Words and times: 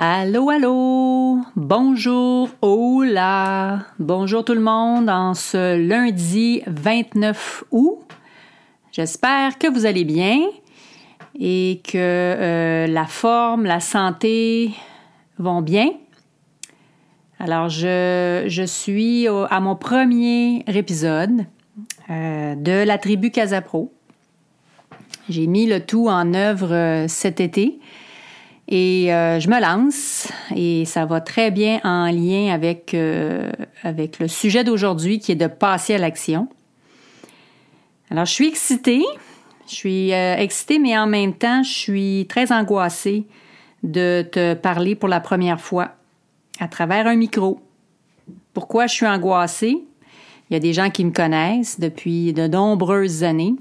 Allô, 0.00 0.48
allô, 0.48 1.40
bonjour, 1.56 2.50
hola, 2.62 3.80
bonjour 3.98 4.44
tout 4.44 4.54
le 4.54 4.60
monde 4.60 5.10
en 5.10 5.34
ce 5.34 5.76
lundi 5.76 6.62
29 6.68 7.64
août. 7.72 7.98
J'espère 8.92 9.58
que 9.58 9.66
vous 9.66 9.86
allez 9.86 10.04
bien 10.04 10.38
et 11.36 11.80
que 11.82 11.96
euh, 11.96 12.86
la 12.86 13.06
forme, 13.06 13.64
la 13.64 13.80
santé 13.80 14.70
vont 15.36 15.62
bien. 15.62 15.90
Alors, 17.40 17.68
je, 17.68 18.64
suis 18.68 19.26
à 19.26 19.58
mon 19.58 19.74
premier 19.74 20.62
épisode 20.68 21.44
euh, 22.08 22.54
de 22.54 22.84
la 22.86 22.98
tribu 22.98 23.32
Casapro. 23.32 23.92
J'ai 25.28 25.48
mis 25.48 25.66
le 25.66 25.84
tout 25.84 26.06
en 26.06 26.34
œuvre 26.34 26.72
euh, 26.72 27.08
cet 27.08 27.40
été. 27.40 27.80
Et 28.70 29.12
euh, 29.14 29.40
je 29.40 29.48
me 29.48 29.60
lance 29.60 30.30
et 30.54 30.84
ça 30.84 31.06
va 31.06 31.22
très 31.22 31.50
bien 31.50 31.80
en 31.84 32.10
lien 32.10 32.52
avec, 32.52 32.92
euh, 32.92 33.50
avec 33.82 34.18
le 34.18 34.28
sujet 34.28 34.62
d'aujourd'hui 34.62 35.18
qui 35.20 35.32
est 35.32 35.36
de 35.36 35.46
passer 35.46 35.94
à 35.94 35.98
l'action. 35.98 36.48
Alors, 38.10 38.26
je 38.26 38.32
suis 38.32 38.48
excitée. 38.48 39.04
Je 39.66 39.74
suis 39.74 40.12
euh, 40.12 40.36
excitée, 40.36 40.78
mais 40.78 40.96
en 40.98 41.06
même 41.06 41.34
temps, 41.34 41.62
je 41.62 41.72
suis 41.72 42.26
très 42.28 42.52
angoissée 42.52 43.26
de 43.82 44.26
te 44.30 44.52
parler 44.54 44.94
pour 44.94 45.08
la 45.08 45.20
première 45.20 45.60
fois 45.60 45.92
à 46.60 46.68
travers 46.68 47.06
un 47.06 47.16
micro. 47.16 47.60
Pourquoi 48.52 48.86
je 48.86 48.94
suis 48.94 49.06
angoissée? 49.06 49.78
Il 50.50 50.54
y 50.54 50.56
a 50.56 50.60
des 50.60 50.72
gens 50.72 50.90
qui 50.90 51.04
me 51.04 51.10
connaissent 51.10 51.80
depuis 51.80 52.32
de 52.34 52.46
nombreuses 52.46 53.24
années. 53.24 53.54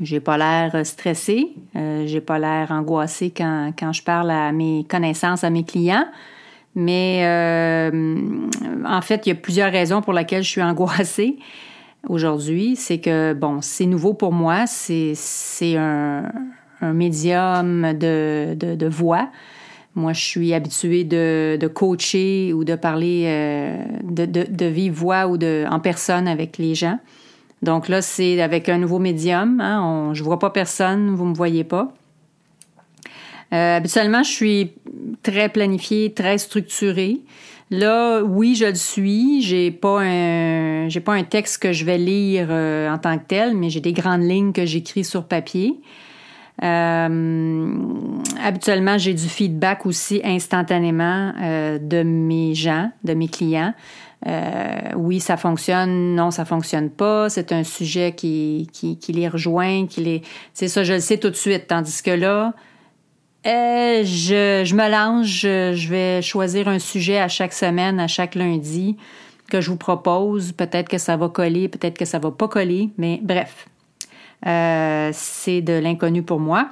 J'ai 0.00 0.20
pas 0.20 0.38
l'air 0.38 0.84
stressée, 0.86 1.50
euh, 1.76 2.04
j'ai 2.06 2.20
pas 2.20 2.38
l'air 2.38 2.70
angoissée 2.70 3.32
quand, 3.36 3.72
quand, 3.78 3.92
je 3.92 4.02
parle 4.02 4.30
à 4.30 4.52
mes 4.52 4.84
connaissances, 4.88 5.44
à 5.44 5.50
mes 5.50 5.64
clients. 5.64 6.06
Mais 6.74 7.20
euh, 7.24 7.90
en 8.86 9.02
fait, 9.02 9.26
il 9.26 9.30
y 9.30 9.32
a 9.32 9.34
plusieurs 9.34 9.70
raisons 9.70 10.00
pour 10.00 10.12
lesquelles 10.12 10.42
je 10.42 10.48
suis 10.48 10.62
angoissée 10.62 11.36
aujourd'hui. 12.08 12.76
C'est 12.76 12.98
que, 12.98 13.34
bon, 13.34 13.60
c'est 13.60 13.86
nouveau 13.86 14.14
pour 14.14 14.32
moi, 14.32 14.64
c'est 14.66 15.14
un, 15.76 16.24
un 16.80 16.92
médium 16.92 17.92
de, 17.92 18.54
de, 18.54 18.88
voix. 18.88 19.28
Moi, 19.94 20.14
je 20.14 20.22
suis 20.22 20.54
habituée 20.54 21.04
de, 21.04 21.58
de 21.60 21.66
coacher 21.66 22.52
ou 22.54 22.64
de 22.64 22.74
parler 22.74 23.24
euh, 23.26 23.84
de, 24.04 24.24
de, 24.24 24.46
de 24.48 24.66
vive 24.66 24.94
voix 24.94 25.26
ou 25.26 25.36
de, 25.36 25.66
en 25.70 25.80
personne 25.80 26.26
avec 26.26 26.56
les 26.56 26.74
gens. 26.74 26.98
Donc 27.62 27.88
là, 27.88 28.02
c'est 28.02 28.40
avec 28.40 28.68
un 28.68 28.78
nouveau 28.78 28.98
médium. 28.98 29.60
Hein, 29.60 30.10
je 30.14 30.20
ne 30.20 30.24
vois 30.24 30.38
pas 30.38 30.50
personne, 30.50 31.14
vous 31.14 31.24
me 31.24 31.34
voyez 31.34 31.64
pas. 31.64 31.92
Euh, 33.52 33.76
habituellement, 33.76 34.22
je 34.22 34.30
suis 34.30 34.72
très 35.22 35.48
planifiée, 35.48 36.12
très 36.12 36.38
structurée. 36.38 37.20
Là, 37.70 38.22
oui, 38.22 38.54
je 38.54 38.66
le 38.66 38.74
suis. 38.74 39.42
J'ai 39.42 39.70
pas 39.70 40.00
un, 40.00 40.88
j'ai 40.88 41.00
pas 41.00 41.14
un 41.14 41.22
texte 41.22 41.62
que 41.62 41.72
je 41.72 41.84
vais 41.84 41.98
lire 41.98 42.48
euh, 42.50 42.90
en 42.90 42.98
tant 42.98 43.16
que 43.18 43.24
tel, 43.28 43.56
mais 43.56 43.70
j'ai 43.70 43.80
des 43.80 43.92
grandes 43.92 44.22
lignes 44.22 44.52
que 44.52 44.66
j'écris 44.66 45.04
sur 45.04 45.24
papier. 45.24 45.80
Euh, 46.62 47.74
habituellement, 48.42 48.98
j'ai 48.98 49.14
du 49.14 49.28
feedback 49.28 49.86
aussi 49.86 50.20
instantanément 50.24 51.32
euh, 51.40 51.78
de 51.78 52.02
mes 52.02 52.54
gens, 52.54 52.90
de 53.04 53.14
mes 53.14 53.28
clients. 53.28 53.74
Euh, 54.26 54.92
oui, 54.96 55.20
ça 55.20 55.36
fonctionne, 55.36 56.14
non, 56.14 56.30
ça 56.30 56.44
fonctionne 56.44 56.90
pas. 56.90 57.28
C'est 57.28 57.52
un 57.52 57.64
sujet 57.64 58.12
qui, 58.12 58.68
qui, 58.72 59.12
les 59.12 59.28
rejoint, 59.28 59.86
qui 59.86 60.02
les. 60.02 60.22
C'est 60.54 60.68
ça, 60.68 60.84
je 60.84 60.94
le 60.94 61.00
sais 61.00 61.18
tout 61.18 61.30
de 61.30 61.36
suite. 61.36 61.66
Tandis 61.66 62.02
que 62.02 62.10
là, 62.10 62.54
euh, 63.46 64.02
je, 64.04 64.62
je, 64.64 64.74
me 64.74 64.88
lance, 64.88 65.26
je, 65.26 65.88
vais 65.88 66.22
choisir 66.22 66.68
un 66.68 66.78
sujet 66.78 67.18
à 67.18 67.28
chaque 67.28 67.52
semaine, 67.52 67.98
à 67.98 68.06
chaque 68.06 68.34
lundi 68.34 68.96
que 69.48 69.60
je 69.60 69.70
vous 69.70 69.76
propose. 69.76 70.52
Peut-être 70.52 70.88
que 70.88 70.98
ça 70.98 71.16
va 71.16 71.28
coller, 71.28 71.68
peut-être 71.68 71.98
que 71.98 72.04
ça 72.04 72.20
va 72.20 72.30
pas 72.30 72.46
coller, 72.46 72.90
mais 72.98 73.18
bref, 73.22 73.66
c'est 74.44 75.62
de 75.62 75.72
l'inconnu 75.72 76.22
pour 76.22 76.38
moi. 76.38 76.68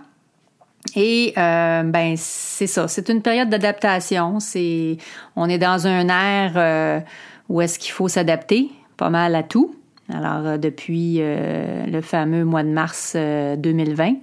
Et 0.97 1.35
euh, 1.37 1.83
ben 1.83 2.15
c'est 2.17 2.67
ça, 2.67 2.89
c'est 2.89 3.09
une 3.09 3.23
période 3.23 3.49
d'adaptation. 3.49 4.41
C'est, 4.41 4.97
on 5.37 5.49
est 5.49 5.59
dans 5.59 5.87
un 5.87 6.09
air 6.09 6.53
euh, 6.57 7.01
où 7.49 7.61
est-ce 7.61 7.79
qu'il 7.79 7.93
faut 7.93 8.09
s'adapter 8.09 8.71
pas 8.97 9.11
mal 9.11 9.35
à 9.35 9.43
tout. 9.43 9.75
Alors, 10.13 10.47
euh, 10.47 10.59
depuis 10.59 11.21
le 11.21 12.01
fameux 12.01 12.45
mois 12.45 12.63
de 12.63 12.71
mars 12.71 13.15
2020. 13.15 14.15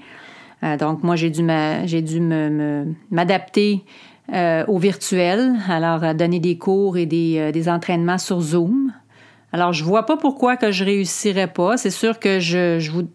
Euh, 0.63 0.77
donc, 0.77 1.03
moi, 1.03 1.15
j'ai 1.15 1.29
dû, 1.29 1.47
j'ai 1.85 2.01
dû 2.01 2.19
m'adapter 3.11 3.83
au 4.67 4.77
virtuel, 4.77 5.53
alors 5.69 6.13
donner 6.13 6.39
des 6.39 6.57
cours 6.57 6.97
et 6.97 7.05
des, 7.05 7.51
des, 7.53 7.69
entraînements 7.69 8.17
sur 8.17 8.41
Zoom. 8.41 8.91
Alors, 9.53 9.71
je 9.71 9.85
vois 9.85 10.05
pas 10.05 10.17
pourquoi 10.17 10.57
que 10.57 10.71
je 10.71 10.83
réussirais 10.83 11.47
pas. 11.47 11.77
C'est 11.77 11.91
sûr 11.91 12.19
que 12.19 12.39
je, 12.39 12.77
je, 12.79 12.91
vous, 12.91 13.07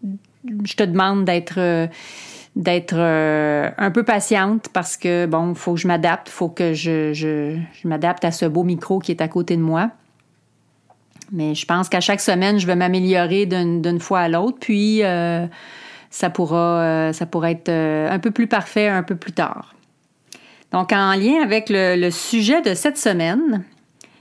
je 0.64 0.74
te 0.74 0.84
demande 0.84 1.26
d'être 1.26 1.88
d'être 2.54 2.98
un 2.98 3.90
peu 3.90 4.02
patiente 4.02 4.68
parce 4.72 4.96
que, 4.96 5.26
bon, 5.26 5.54
faut 5.54 5.74
que 5.74 5.80
je 5.80 5.88
m'adapte, 5.88 6.28
faut 6.28 6.48
que 6.48 6.74
je, 6.74 7.56
m'adapte 7.84 8.24
à 8.24 8.30
ce 8.30 8.44
beau 8.44 8.62
micro 8.62 8.98
qui 8.98 9.10
est 9.10 9.22
à 9.22 9.28
côté 9.28 9.56
de 9.56 9.62
moi. 9.62 9.90
Mais 11.32 11.54
je 11.54 11.64
pense 11.64 11.88
qu'à 11.88 12.00
chaque 12.00 12.20
semaine, 12.20 12.58
je 12.58 12.66
vais 12.66 12.76
m'améliorer 12.76 13.46
d'une 13.46 14.00
fois 14.00 14.20
à 14.20 14.28
l'autre, 14.28 14.58
puis 14.60 15.02
euh, 15.02 15.46
ça, 16.10 16.28
pourra, 16.28 16.82
euh, 16.82 17.12
ça 17.14 17.24
pourra 17.24 17.50
être 17.50 17.70
euh, 17.70 18.10
un 18.10 18.18
peu 18.18 18.30
plus 18.30 18.46
parfait 18.46 18.88
un 18.88 19.02
peu 19.02 19.16
plus 19.16 19.32
tard. 19.32 19.74
Donc, 20.72 20.92
en 20.92 21.14
lien 21.14 21.42
avec 21.42 21.66
le 21.70 22.10
sujet 22.10 22.60
de 22.60 22.74
cette 22.74 22.98
semaine, 22.98 23.64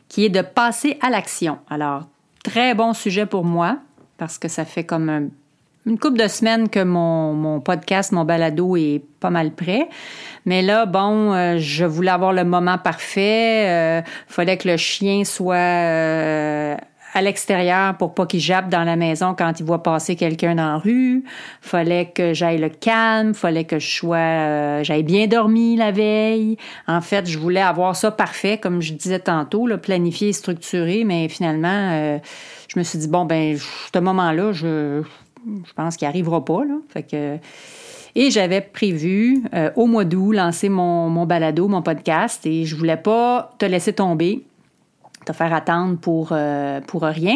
qui 0.07 0.25
est 0.25 0.29
de 0.29 0.41
passer 0.41 0.97
à 1.01 1.09
l'action. 1.09 1.59
Alors, 1.69 2.07
très 2.43 2.75
bon 2.75 2.93
sujet 2.93 3.25
pour 3.25 3.45
moi, 3.45 3.77
parce 4.17 4.37
que 4.37 4.49
ça 4.49 4.65
fait 4.65 4.83
comme 4.83 5.09
un, 5.09 5.27
une 5.85 5.97
couple 5.97 6.19
de 6.19 6.27
semaines 6.27 6.69
que 6.69 6.83
mon, 6.83 7.33
mon, 7.33 7.59
podcast, 7.59 8.11
mon 8.11 8.23
balado 8.23 8.75
est 8.75 9.03
pas 9.19 9.29
mal 9.29 9.51
prêt. 9.51 9.87
Mais 10.45 10.61
là, 10.61 10.85
bon, 10.85 11.33
euh, 11.33 11.57
je 11.57 11.85
voulais 11.85 12.11
avoir 12.11 12.33
le 12.33 12.43
moment 12.43 12.77
parfait. 12.77 13.67
Euh, 13.67 14.01
fallait 14.27 14.57
que 14.57 14.67
le 14.67 14.77
chien 14.77 15.23
soit 15.23 15.55
euh, 15.55 16.75
à 17.13 17.21
l'extérieur 17.21 17.97
pour 17.97 18.13
pas 18.13 18.27
qu'il 18.27 18.39
jappe 18.39 18.69
dans 18.69 18.83
la 18.83 18.95
maison 18.95 19.33
quand 19.35 19.59
il 19.59 19.65
voit 19.65 19.81
passer 19.81 20.15
quelqu'un 20.15 20.53
dans 20.55 20.73
la 20.73 20.77
rue. 20.77 21.23
Fallait 21.61 22.11
que 22.13 22.33
j'aille 22.33 22.59
le 22.59 22.69
calme, 22.69 23.33
fallait 23.33 23.65
que 23.65 23.79
je 23.79 23.89
sois 23.89 24.17
euh, 24.17 24.83
j'aille 24.83 25.03
bien 25.03 25.25
dormi 25.25 25.77
la 25.77 25.91
veille. 25.91 26.57
En 26.87 27.01
fait, 27.01 27.27
je 27.27 27.39
voulais 27.39 27.61
avoir 27.61 27.95
ça 27.95 28.11
parfait 28.11 28.59
comme 28.59 28.81
je 28.81 28.93
disais 28.93 29.19
tantôt, 29.19 29.65
là, 29.65 29.79
planifié 29.79 30.31
structuré, 30.31 31.03
mais 31.05 31.27
finalement 31.27 32.19
je 32.67 32.79
me 32.79 32.83
suis 32.83 32.99
dit 32.99 33.07
bon 33.07 33.25
ben 33.25 33.57
ce 33.57 33.99
moment-là, 33.99 34.53
je 34.53 35.03
je 35.45 35.73
pense 35.73 35.97
qu'il 35.97 36.07
arrivera 36.07 36.43
pas 36.43 36.63
là. 36.63 36.75
Fait 36.89 37.03
que 37.03 37.37
et 38.15 38.29
j'avais 38.29 38.61
prévu 38.61 39.43
euh, 39.53 39.71
au 39.75 39.85
mois 39.85 40.05
d'août 40.05 40.33
lancer 40.33 40.69
mon, 40.69 41.09
mon 41.09 41.25
balado, 41.25 41.67
mon 41.67 41.81
podcast, 41.81 42.45
et 42.45 42.65
je 42.65 42.75
voulais 42.75 42.97
pas 42.97 43.51
te 43.57 43.65
laisser 43.65 43.93
tomber 43.93 44.45
te 45.23 45.33
faire 45.33 45.53
attendre 45.53 45.99
pour, 45.99 46.29
euh, 46.31 46.81
pour 46.81 47.03
rien. 47.03 47.35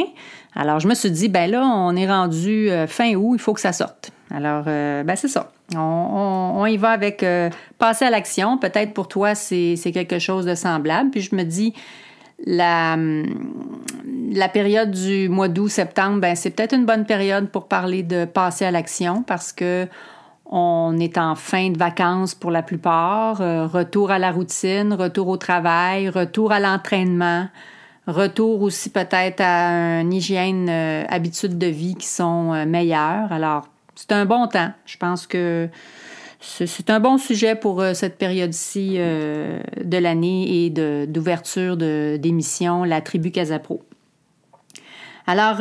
Alors, 0.55 0.79
je 0.79 0.87
me 0.87 0.95
suis 0.95 1.11
dit, 1.11 1.29
ben 1.29 1.51
là, 1.51 1.63
on 1.63 1.95
est 1.95 2.09
rendu 2.09 2.71
euh, 2.71 2.87
fin 2.87 3.13
août, 3.13 3.35
il 3.35 3.39
faut 3.39 3.53
que 3.53 3.61
ça 3.61 3.73
sorte. 3.73 4.11
Alors, 4.33 4.63
ben 4.63 5.15
c'est 5.15 5.27
ça. 5.27 5.51
On, 5.75 6.53
on, 6.55 6.65
y 6.65 6.77
va 6.77 6.89
avec 6.89 7.23
passer 7.77 8.05
à 8.05 8.09
l'action. 8.09 8.57
Peut-être 8.57 8.91
pour 8.91 9.07
toi, 9.07 9.35
c'est 9.35 9.77
quelque 9.93 10.17
chose 10.17 10.45
de 10.45 10.55
semblable. 10.55 11.11
Puis 11.11 11.21
je 11.21 11.35
me 11.35 11.43
dis, 11.43 11.75
la, 12.43 12.97
la 14.31 14.49
période 14.49 14.91
du 14.91 15.29
mois 15.29 15.47
d'août, 15.47 15.69
septembre, 15.69 16.19
ben 16.19 16.35
c'est 16.35 16.49
peut-être 16.51 16.73
une 16.73 16.85
bonne 16.85 17.05
période 17.05 17.49
pour 17.49 17.67
parler 17.67 18.03
de 18.03 18.25
passer 18.25 18.65
à 18.65 18.71
l'action 18.71 19.23
parce 19.23 19.51
que 19.51 19.87
on 20.47 20.97
est 20.99 21.17
en 21.17 21.35
fin 21.35 21.71
de 21.71 21.77
vacances 21.77 22.35
pour 22.35 22.51
la 22.51 22.61
plupart, 22.61 23.37
retour 23.37 24.11
à 24.11 24.19
la 24.19 24.31
routine, 24.31 24.93
retour 24.93 25.27
au 25.27 25.37
travail, 25.37 26.07
retour 26.09 26.51
à 26.51 26.59
l'entraînement. 26.59 27.47
Retour 28.05 28.61
aussi 28.61 28.91
peut-être 28.91 29.41
à 29.41 30.01
une 30.01 30.13
hygiène, 30.13 30.67
euh, 30.69 31.03
habitudes 31.09 31.57
de 31.57 31.65
vie 31.65 31.95
qui 31.95 32.05
sont 32.05 32.53
euh, 32.53 32.67
meilleures. 32.67 33.31
Alors, 33.31 33.67
c'est 33.95 34.11
un 34.11 34.25
bon 34.25 34.47
temps. 34.47 34.71
Je 34.85 34.97
pense 34.97 35.25
que 35.25 35.67
c'est 36.39 36.91
un 36.91 36.99
bon 36.99 37.17
sujet 37.17 37.55
pour 37.55 37.83
cette 37.95 38.19
période-ci 38.19 38.97
de 38.99 39.97
l'année 39.97 40.65
et 40.65 40.69
d'ouverture 41.07 41.75
d'émission 41.75 42.83
La 42.83 43.01
Tribu 43.01 43.31
Casapro. 43.31 43.81
Alors, 45.27 45.59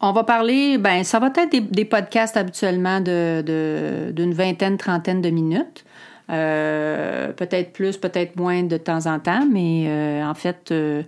on 0.00 0.12
va 0.12 0.24
parler, 0.24 0.78
ben, 0.78 1.04
ça 1.04 1.18
va 1.18 1.26
être 1.28 1.70
des, 1.70 1.84
podcasts 1.84 2.36
habituellement 2.36 3.00
d'une 3.00 3.44
de, 3.44 4.32
vingtaine, 4.32 4.78
trentaine 4.78 5.20
de 5.20 5.28
minutes. 5.28 5.84
Euh, 6.30 7.32
peut-être 7.32 7.72
plus, 7.72 7.96
peut-être 7.96 8.36
moins 8.36 8.62
de 8.62 8.76
temps 8.76 9.06
en 9.06 9.18
temps, 9.18 9.44
mais 9.50 9.84
euh, 9.88 10.24
en 10.24 10.34
fait, 10.34 10.70
euh, 10.70 11.02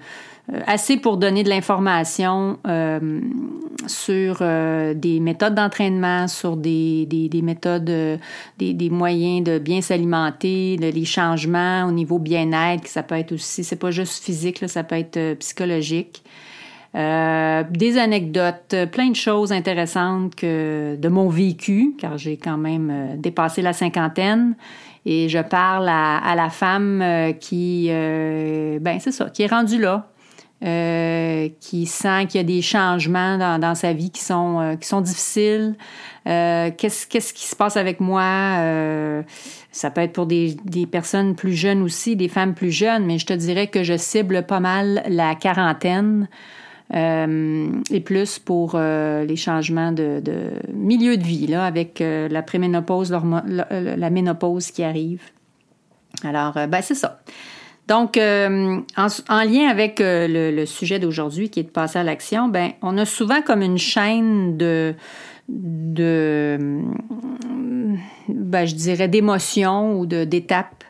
assez 0.67 0.97
pour 0.99 1.17
donner 1.17 1.43
de 1.43 1.49
l'information 1.49 2.59
sur 3.87 4.39
des 4.41 5.21
méthodes 5.21 5.55
d'entraînement, 5.55 6.29
sur 6.29 6.57
des, 6.57 7.07
des, 7.07 7.43
méthodes, 7.43 8.19
des, 8.59 8.91
moyens 8.91 9.45
de 9.45 9.59
bien 9.59 9.81
s'alimenter, 9.81 10.77
les 10.77 11.05
changements 11.05 11.87
au 11.87 11.93
niveau 11.93 12.19
bien-être, 12.19 12.89
ça 12.89 13.03
peut 13.03 13.15
être 13.15 13.33
aussi, 13.33 13.65
c'est 13.65 13.77
pas 13.77 13.93
juste 13.93 14.23
physique, 14.23 14.69
ça 14.69 14.83
peut 14.83 14.97
être 14.97 15.35
psychologique. 15.39 16.23
Euh, 16.95 17.65
des 17.71 17.97
anecdotes, 17.97 18.75
plein 18.93 19.09
de 19.09 19.17
choses 19.17 19.51
intéressantes 19.51 20.35
que 20.35 20.97
de 20.97 21.09
mon 21.09 21.31
vécu, 21.31 21.95
car 21.99 22.19
j'ai 22.19 22.37
quand 22.37 22.59
même 22.59 22.91
euh, 22.91 23.17
dépassé 23.17 23.63
la 23.63 23.73
cinquantaine. 23.73 24.55
Et 25.07 25.29
je 25.29 25.39
parle 25.39 25.89
à, 25.89 26.35
la 26.37 26.51
femme 26.51 27.01
euh, 27.03 27.33
qui, 27.33 27.89
ben 27.89 29.01
c'est 29.01 29.11
ça, 29.11 29.31
qui 29.31 29.43
est 29.43 29.49
rendue 29.49 29.81
là, 29.81 30.09
qui 31.59 31.87
sent 31.87 32.27
qu'il 32.29 32.41
y 32.41 32.45
a 32.45 32.47
des 32.47 32.63
changements 32.63 33.59
dans, 33.59 33.75
sa 33.75 33.95
vie 33.95 34.11
qui 34.11 34.23
sont, 34.23 34.77
qui 34.81 34.87
sont 34.87 35.01
difficiles. 35.01 35.75
qu'est-ce, 36.25 37.09
qu'est-ce 37.09 37.35
qui 37.35 37.47
se 37.47 37.57
passe 37.57 37.77
avec 37.77 37.99
moi? 37.99 39.25
ça 39.73 39.91
peut 39.91 40.03
être 40.03 40.13
pour 40.13 40.27
des, 40.27 40.55
des, 40.67 40.87
personnes 40.87 41.35
plus 41.35 41.55
jeunes 41.55 41.83
aussi, 41.83 42.15
des 42.15 42.29
femmes 42.29 42.55
plus 42.55 42.71
jeunes, 42.71 43.05
mais 43.05 43.19
je 43.19 43.27
te 43.27 43.33
dirais 43.33 43.67
que 43.67 43.83
je 43.83 43.97
cible 43.97 44.47
pas 44.47 44.61
mal 44.61 45.03
la 45.09 45.35
quarantaine. 45.35 46.29
Euh, 46.95 47.73
et 47.91 48.01
plus 48.01 48.39
pour 48.39 48.73
euh, 48.75 49.25
les 49.25 49.37
changements 49.37 49.93
de, 49.93 50.23
milieu 50.75 51.17
de 51.17 51.23
vie, 51.23 51.47
là, 51.47 51.65
avec 51.65 52.03
euh, 52.03 52.29
la 52.29 52.43
préménopause, 52.43 53.11
la, 53.11 54.11
ménopause 54.11 54.71
qui 54.71 54.83
arrive. 54.83 55.23
Alors, 56.23 56.55
ben, 56.69 56.83
c'est 56.83 56.95
ça. 56.95 57.21
Donc, 57.89 58.17
en, 58.19 59.45
lien 59.45 59.69
avec 59.69 60.01
le, 60.01 60.65
sujet 60.67 60.99
d'aujourd'hui, 60.99 61.49
qui 61.49 61.61
est 61.61 61.65
de 61.65 61.69
passer 61.69 61.99
à 61.99 62.05
l'action, 62.05 62.49
ben, 62.49 62.73
on 62.83 62.99
a 62.99 63.07
souvent 63.07 63.41
comme 63.41 63.63
une 63.63 63.79
chaîne 63.79 64.59
de, 64.59 64.95
de 65.49 66.79
ben, 68.29 68.67
je 68.67 68.75
dirais, 68.75 69.09
d'émotions 69.09 69.99
ou 69.99 70.07
d'étapes 70.07 70.85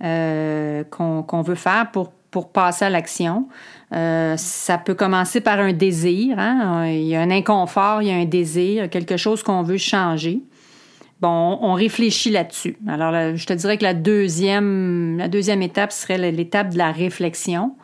qu'on 0.00 1.42
veut 1.42 1.54
faire 1.56 1.90
pour, 1.90 2.12
pour 2.30 2.52
passer 2.52 2.84
à 2.84 2.90
l'action. 2.90 3.48
Euh, 3.94 4.36
ça 4.36 4.76
peut 4.78 4.94
commencer 4.94 5.40
par 5.40 5.60
un 5.60 5.72
désir. 5.72 6.38
Hein? 6.38 6.86
Il 6.88 7.04
y 7.04 7.16
a 7.16 7.20
un 7.20 7.30
inconfort, 7.30 8.02
il 8.02 8.08
y 8.08 8.12
a 8.12 8.16
un 8.16 8.26
désir, 8.26 8.90
quelque 8.90 9.16
chose 9.16 9.42
qu'on 9.42 9.62
veut 9.62 9.78
changer. 9.78 10.40
Bon, 11.20 11.58
on 11.62 11.72
réfléchit 11.72 12.30
là-dessus. 12.30 12.76
Alors, 12.86 13.12
je 13.34 13.44
te 13.44 13.52
dirais 13.52 13.76
que 13.76 13.82
la 13.82 13.94
deuxième, 13.94 15.16
la 15.18 15.28
deuxième 15.28 15.62
étape 15.62 15.90
serait 15.90 16.30
l'étape 16.30 16.70
de 16.70 16.78
la 16.78 16.92
réflexion. 16.92 17.74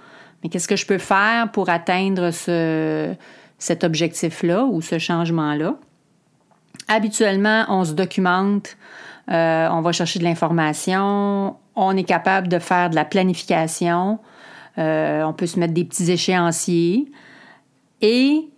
Mais 0.43 0.51
qu'est-ce 0.51 0.69
que 0.69 0.77
je 0.77 0.87
peux 0.87 0.99
faire 0.99 1.51
pour 1.51 1.71
atteindre 1.71 2.31
ce, 2.31 3.15
cet 3.59 3.83
objectif-là 3.83 4.65
ou 4.65 4.83
ce 4.83 4.99
changement-là? 4.99 5.77
Habituellement, 6.87 7.65
on 7.69 7.85
se 7.85 7.93
documente, 7.93 8.77
euh, 9.31 9.69
on 9.71 9.81
va 9.81 9.93
chercher 9.93 10.19
de 10.19 10.25
l'information, 10.25 11.57
on 11.75 11.97
est 11.97 12.05
capable 12.05 12.49
de 12.49 12.59
faire 12.59 12.91
de 12.91 12.95
la 12.95 13.07
planification, 13.07 14.19
on 14.77 15.35
peut 15.37 15.47
se 15.47 15.59
mettre 15.59 15.75
des 15.75 15.85
petits 15.85 16.11
échéanciers. 16.11 17.11
Et 18.01 18.49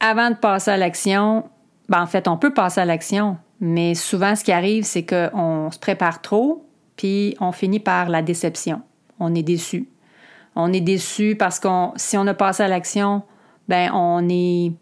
avant 0.00 0.30
de 0.30 0.36
passer 0.36 0.70
à 0.70 0.76
l'action, 0.76 1.44
ben 1.88 2.02
en 2.02 2.06
fait, 2.06 2.28
on 2.28 2.36
peut 2.36 2.52
passer 2.52 2.80
à 2.80 2.84
l'action, 2.84 3.36
mais 3.60 3.94
souvent, 3.94 4.34
ce 4.34 4.44
qui 4.44 4.52
arrive, 4.52 4.84
c'est 4.84 5.04
qu'on 5.04 5.70
se 5.70 5.78
prépare 5.78 6.22
trop, 6.22 6.66
puis 6.96 7.36
on 7.40 7.52
finit 7.52 7.80
par 7.80 8.08
la 8.08 8.22
déception. 8.22 8.82
On 9.20 9.34
est 9.34 9.42
déçu. 9.42 9.88
On 10.56 10.72
est 10.72 10.80
déçu 10.80 11.36
parce 11.36 11.60
qu'on, 11.60 11.92
si 11.96 12.16
on 12.16 12.26
a 12.26 12.34
passé 12.34 12.62
à 12.62 12.68
l'action, 12.68 13.22
ben 13.68 13.90
on 13.92 14.28
est 14.28 14.72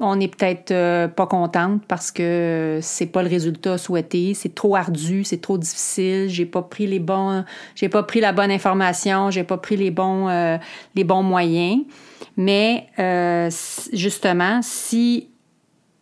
on 0.00 0.16
n'est 0.16 0.28
peut-être 0.28 0.70
euh, 0.70 1.08
pas 1.08 1.26
contente 1.26 1.82
parce 1.88 2.10
que 2.10 2.78
c'est 2.82 3.06
pas 3.06 3.22
le 3.22 3.28
résultat 3.28 3.78
souhaité, 3.78 4.34
c'est 4.34 4.54
trop 4.54 4.76
ardu, 4.76 5.24
c'est 5.24 5.40
trop 5.40 5.56
difficile, 5.56 6.28
j'ai 6.28 6.46
pas 6.46 6.62
pris 6.62 6.86
les 6.86 6.98
bons 6.98 7.44
j'ai 7.74 7.88
pas 7.88 8.02
pris 8.02 8.20
la 8.20 8.32
bonne 8.32 8.50
information, 8.50 9.30
j'ai 9.30 9.44
pas 9.44 9.56
pris 9.56 9.76
les 9.76 9.90
bons 9.90 10.28
euh, 10.28 10.58
les 10.94 11.04
bons 11.04 11.22
moyens. 11.22 11.84
Mais 12.36 12.86
euh, 12.98 13.50
justement, 13.92 14.60
si 14.62 15.28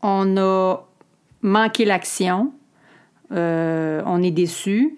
on 0.02 0.36
a 0.36 0.76
manqué 1.42 1.84
l'action, 1.84 2.52
on 3.30 4.22
est 4.22 4.30
déçu, 4.30 4.96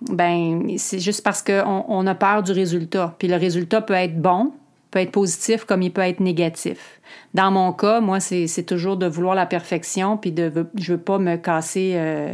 ben 0.00 0.76
c'est 0.76 0.98
juste 0.98 1.22
parce 1.22 1.42
qu'on 1.42 1.84
on 1.88 2.06
a 2.06 2.14
peur 2.14 2.42
du 2.42 2.52
résultat. 2.52 3.14
Puis 3.18 3.28
le 3.28 3.36
résultat 3.36 3.80
peut 3.80 3.94
être 3.94 4.20
bon, 4.20 4.52
peut 4.94 5.00
être 5.00 5.10
positif 5.10 5.64
comme 5.64 5.82
il 5.82 5.92
peut 5.92 6.02
être 6.02 6.20
négatif. 6.20 7.00
Dans 7.34 7.50
mon 7.50 7.72
cas, 7.72 8.00
moi, 8.00 8.20
c'est 8.20 8.62
toujours 8.64 8.96
de 8.96 9.06
vouloir 9.06 9.34
la 9.34 9.44
perfection, 9.44 10.16
puis 10.16 10.30
de 10.30 10.52
je 10.76 10.92
veux 10.92 11.00
pas 11.00 11.18
me 11.18 11.36
casser 11.36 11.94
euh, 11.96 12.32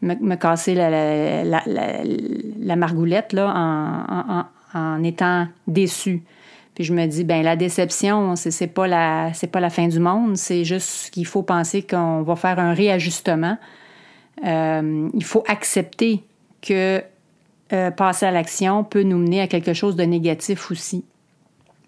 me, 0.00 0.34
casser 0.36 0.74
la, 0.74 1.44
la, 1.44 2.76
margoulette 2.76 3.34
là, 3.34 3.52
en, 3.54 4.44
en, 4.74 5.04
étant 5.04 5.46
déçu. 5.66 6.22
Puis 6.74 6.84
je 6.84 6.94
me 6.94 7.04
dis, 7.04 7.24
ben 7.24 7.42
la 7.42 7.56
déception, 7.56 8.36
c'est 8.36 8.66
pas 8.68 8.86
la 8.86 9.34
c'est 9.34 9.48
pas 9.48 9.60
la 9.60 9.68
fin 9.68 9.86
du 9.86 10.00
monde, 10.00 10.38
c'est 10.38 10.64
juste 10.64 11.10
qu'il 11.10 11.26
faut 11.26 11.42
penser 11.42 11.82
qu'on 11.82 12.22
va 12.22 12.36
faire 12.36 12.58
un 12.58 12.72
réajustement. 12.72 13.58
Euh, 14.46 15.10
il 15.12 15.24
faut 15.24 15.44
accepter 15.46 16.24
que 16.62 17.02
euh, 17.74 17.90
passer 17.90 18.24
à 18.24 18.30
l'action 18.30 18.82
peut 18.82 19.02
nous 19.02 19.18
mener 19.18 19.42
à 19.42 19.46
quelque 19.46 19.74
chose 19.74 19.94
de 19.94 20.04
négatif 20.04 20.70
aussi. 20.70 21.04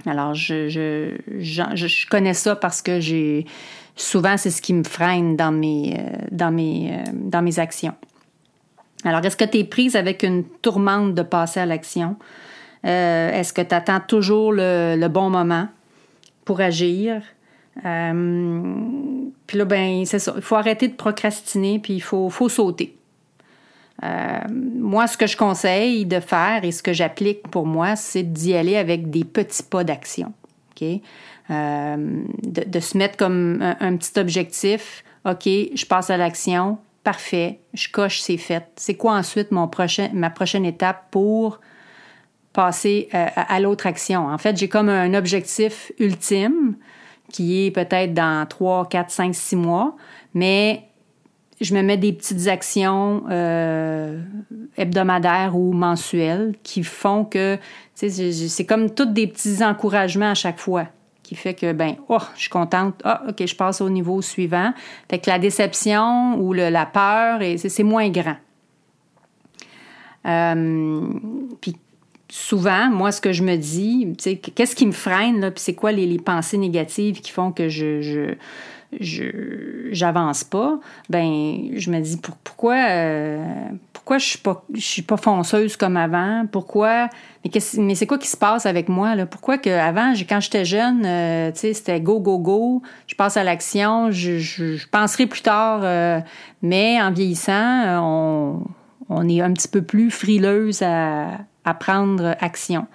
Alors, 0.06 0.34
je, 0.34 0.68
je, 0.68 2.08
connais 2.08 2.34
ça 2.34 2.56
parce 2.56 2.82
que 2.82 3.00
j'ai 3.00 3.46
souvent, 3.96 4.36
c'est 4.36 4.50
ce 4.50 4.60
qui 4.60 4.74
me 4.74 4.84
freine 4.84 5.36
dans 5.36 5.52
mes, 5.52 5.96
euh, 5.98 6.92
euh, 6.92 7.50
actions. 7.58 7.94
Alors, 9.04 9.24
est-ce 9.24 9.36
que 9.36 9.44
tu 9.44 9.58
es 9.58 9.64
prise 9.64 9.96
avec 9.96 10.22
une 10.22 10.44
tourmente 10.44 11.14
de 11.14 11.22
passer 11.22 11.60
à 11.60 11.66
l'action? 11.66 12.16
Euh, 12.84 13.30
est-ce 13.32 13.52
que 13.52 13.62
tu 13.62 13.74
attends 13.74 14.00
toujours 14.00 14.52
le, 14.52 15.06
bon 15.08 15.30
moment 15.30 15.68
pour 16.44 16.60
agir? 16.60 17.22
puis 17.82 19.58
là, 19.58 19.64
ben, 19.64 20.04
c'est 20.04 20.20
ça. 20.20 20.32
Il 20.36 20.42
faut 20.42 20.54
arrêter 20.54 20.86
de 20.86 20.94
procrastiner, 20.94 21.80
puis 21.80 21.94
il 21.94 22.02
faut 22.02 22.30
sauter. 22.48 22.96
Euh, 24.04 24.38
moi, 24.50 25.06
ce 25.06 25.16
que 25.16 25.26
je 25.26 25.36
conseille 25.36 26.04
de 26.04 26.20
faire 26.20 26.64
et 26.64 26.72
ce 26.72 26.82
que 26.82 26.92
j'applique 26.92 27.48
pour 27.48 27.66
moi, 27.66 27.96
c'est 27.96 28.22
d'y 28.22 28.54
aller 28.54 28.76
avec 28.76 29.10
des 29.10 29.24
petits 29.24 29.62
pas 29.62 29.84
d'action. 29.84 30.32
Euh, 31.50 32.22
de, 32.42 32.80
se 32.80 32.98
mettre 32.98 33.16
comme 33.16 33.62
un, 33.62 33.96
petit 33.96 34.18
objectif. 34.18 35.04
OK, 35.24 35.44
je 35.46 35.86
passe 35.86 36.10
à 36.10 36.16
l'action. 36.16 36.78
Parfait. 37.02 37.60
Je 37.74 37.88
coche, 37.90 38.20
c'est 38.20 38.38
fait. 38.38 38.66
C'est 38.76 38.94
quoi 38.94 39.14
ensuite 39.14 39.50
mon 39.50 39.68
prochain, 39.68 40.10
ma 40.12 40.30
prochaine 40.30 40.64
étape 40.64 41.10
pour 41.10 41.60
passer 42.52 43.08
euh, 43.14 43.26
à, 43.34 43.60
l'autre 43.60 43.86
action? 43.86 44.26
En 44.26 44.38
fait, 44.38 44.56
j'ai 44.56 44.68
comme 44.68 44.88
un 44.88 45.12
objectif 45.14 45.92
ultime 45.98 46.76
qui 47.30 47.66
est 47.66 47.70
peut-être 47.70 48.14
dans 48.14 48.46
3, 48.46 48.88
4, 48.88 49.10
5, 49.10 49.34
6 49.34 49.56
mois, 49.56 49.96
mais 50.34 50.84
je 51.60 51.74
me 51.74 51.82
mets 51.82 51.96
des 51.96 52.12
petites 52.12 52.48
actions 52.48 53.24
euh, 53.30 54.20
hebdomadaires 54.76 55.56
ou 55.56 55.72
mensuelles 55.72 56.54
qui 56.62 56.82
font 56.82 57.24
que 57.24 57.58
c'est 57.94 58.66
comme 58.66 58.90
tous 58.90 59.06
des 59.06 59.26
petits 59.26 59.64
encouragements 59.64 60.30
à 60.30 60.34
chaque 60.34 60.58
fois 60.58 60.86
qui 61.22 61.34
fait 61.34 61.54
que 61.54 61.72
ben 61.72 61.96
oh 62.08 62.18
je 62.36 62.42
suis 62.42 62.50
contente. 62.50 63.00
Ah 63.02 63.22
ok 63.28 63.46
je 63.46 63.56
passe 63.56 63.80
au 63.80 63.90
niveau 63.90 64.22
suivant. 64.22 64.72
Fait 65.10 65.18
que 65.18 65.28
la 65.30 65.38
déception 65.38 66.38
ou 66.38 66.52
la 66.52 66.86
peur 66.86 67.40
c'est 67.56 67.82
moins 67.82 68.08
grand. 68.10 68.36
Euh, 70.26 71.08
puis 71.60 71.76
souvent 72.28 72.90
moi 72.90 73.12
ce 73.12 73.20
que 73.20 73.32
je 73.32 73.42
me 73.42 73.56
dis 73.56 74.12
qu'est-ce 74.54 74.74
qui 74.74 74.86
me 74.86 74.92
freine 74.92 75.40
là 75.40 75.50
puis 75.50 75.60
c'est 75.60 75.74
quoi 75.74 75.92
les, 75.92 76.18
pensées 76.18 76.56
négatives 76.56 77.20
qui 77.20 77.30
font 77.30 77.52
que 77.52 77.68
je 77.68 78.00
je 78.00 78.34
j'avance 79.00 80.44
pas, 80.44 80.78
ben 81.08 81.70
je 81.76 81.90
me 81.90 82.00
dis 82.00 82.18
pourquoi 82.42 82.74
euh, 82.74 83.44
pourquoi 83.92 84.18
je 84.18 84.26
suis 84.26 84.38
pas 84.38 84.64
je 84.72 84.80
suis 84.80 85.02
pas 85.02 85.16
fonceuse 85.16 85.76
comme 85.76 85.96
avant? 85.96 86.46
Pourquoi? 86.50 87.08
Mais, 87.76 87.94
c'est 87.94 88.06
quoi 88.06 88.18
qui 88.18 88.28
se 88.28 88.36
passe 88.36 88.66
avec 88.66 88.88
moi 88.88 89.14
là? 89.14 89.26
Pourquoi 89.26 89.58
que 89.58 89.70
avant, 89.70 90.14
quand 90.28 90.40
j'étais 90.40 90.64
jeune, 90.64 91.04
euh, 91.04 91.52
tu 91.52 91.60
sais, 91.60 91.72
c'était 91.74 92.00
go 92.00 92.20
go 92.20 92.38
go, 92.38 92.82
je 93.06 93.14
passe 93.14 93.36
à 93.36 93.44
l'action, 93.44 94.10
je, 94.10 94.38
je, 94.38 94.86
penserai 94.88 95.26
plus 95.26 95.42
tard. 95.42 95.80
Euh, 95.82 96.20
mais 96.62 97.00
en 97.02 97.12
vieillissant, 97.12 98.02
on, 98.02 98.62
on 99.10 99.28
est 99.28 99.40
un 99.40 99.52
petit 99.52 99.68
peu 99.68 99.82
plus 99.82 100.10
frileuse 100.10 100.82
à, 100.82 101.38
à 101.64 101.74
prendre 101.74 102.34
action. 102.40 102.86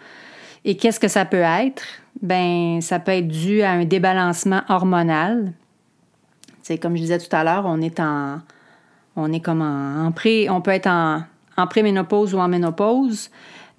Et 0.66 0.78
qu'est-ce 0.78 1.00
que 1.00 1.08
ça 1.08 1.26
peut 1.26 1.38
être? 1.38 1.84
Ben, 2.22 2.82
ça 2.82 3.00
peut 3.00 3.12
être 3.12 3.28
dû 3.28 3.62
à 3.62 3.72
un 3.72 3.86
débalancement 3.86 4.62
hormonal. 4.68 5.54
C'est 6.70 6.78
comme 6.78 6.96
je 6.96 7.02
disais 7.02 7.18
tout 7.18 7.36
à 7.36 7.44
l'heure, 7.44 7.64
on 7.66 7.82
est 7.82 8.00
en 8.00 8.42
on 9.16 9.34
est 9.34 9.40
comme 9.40 9.64
en, 9.64 10.12
pré, 10.12 10.52
on 10.52 10.62
peut 10.62 10.70
être 10.70 10.86
en, 10.86 11.24
en 11.58 11.66
préménopause 11.66 12.36
ou 12.36 12.38
en 12.38 12.48
ménopause. 12.48 13.32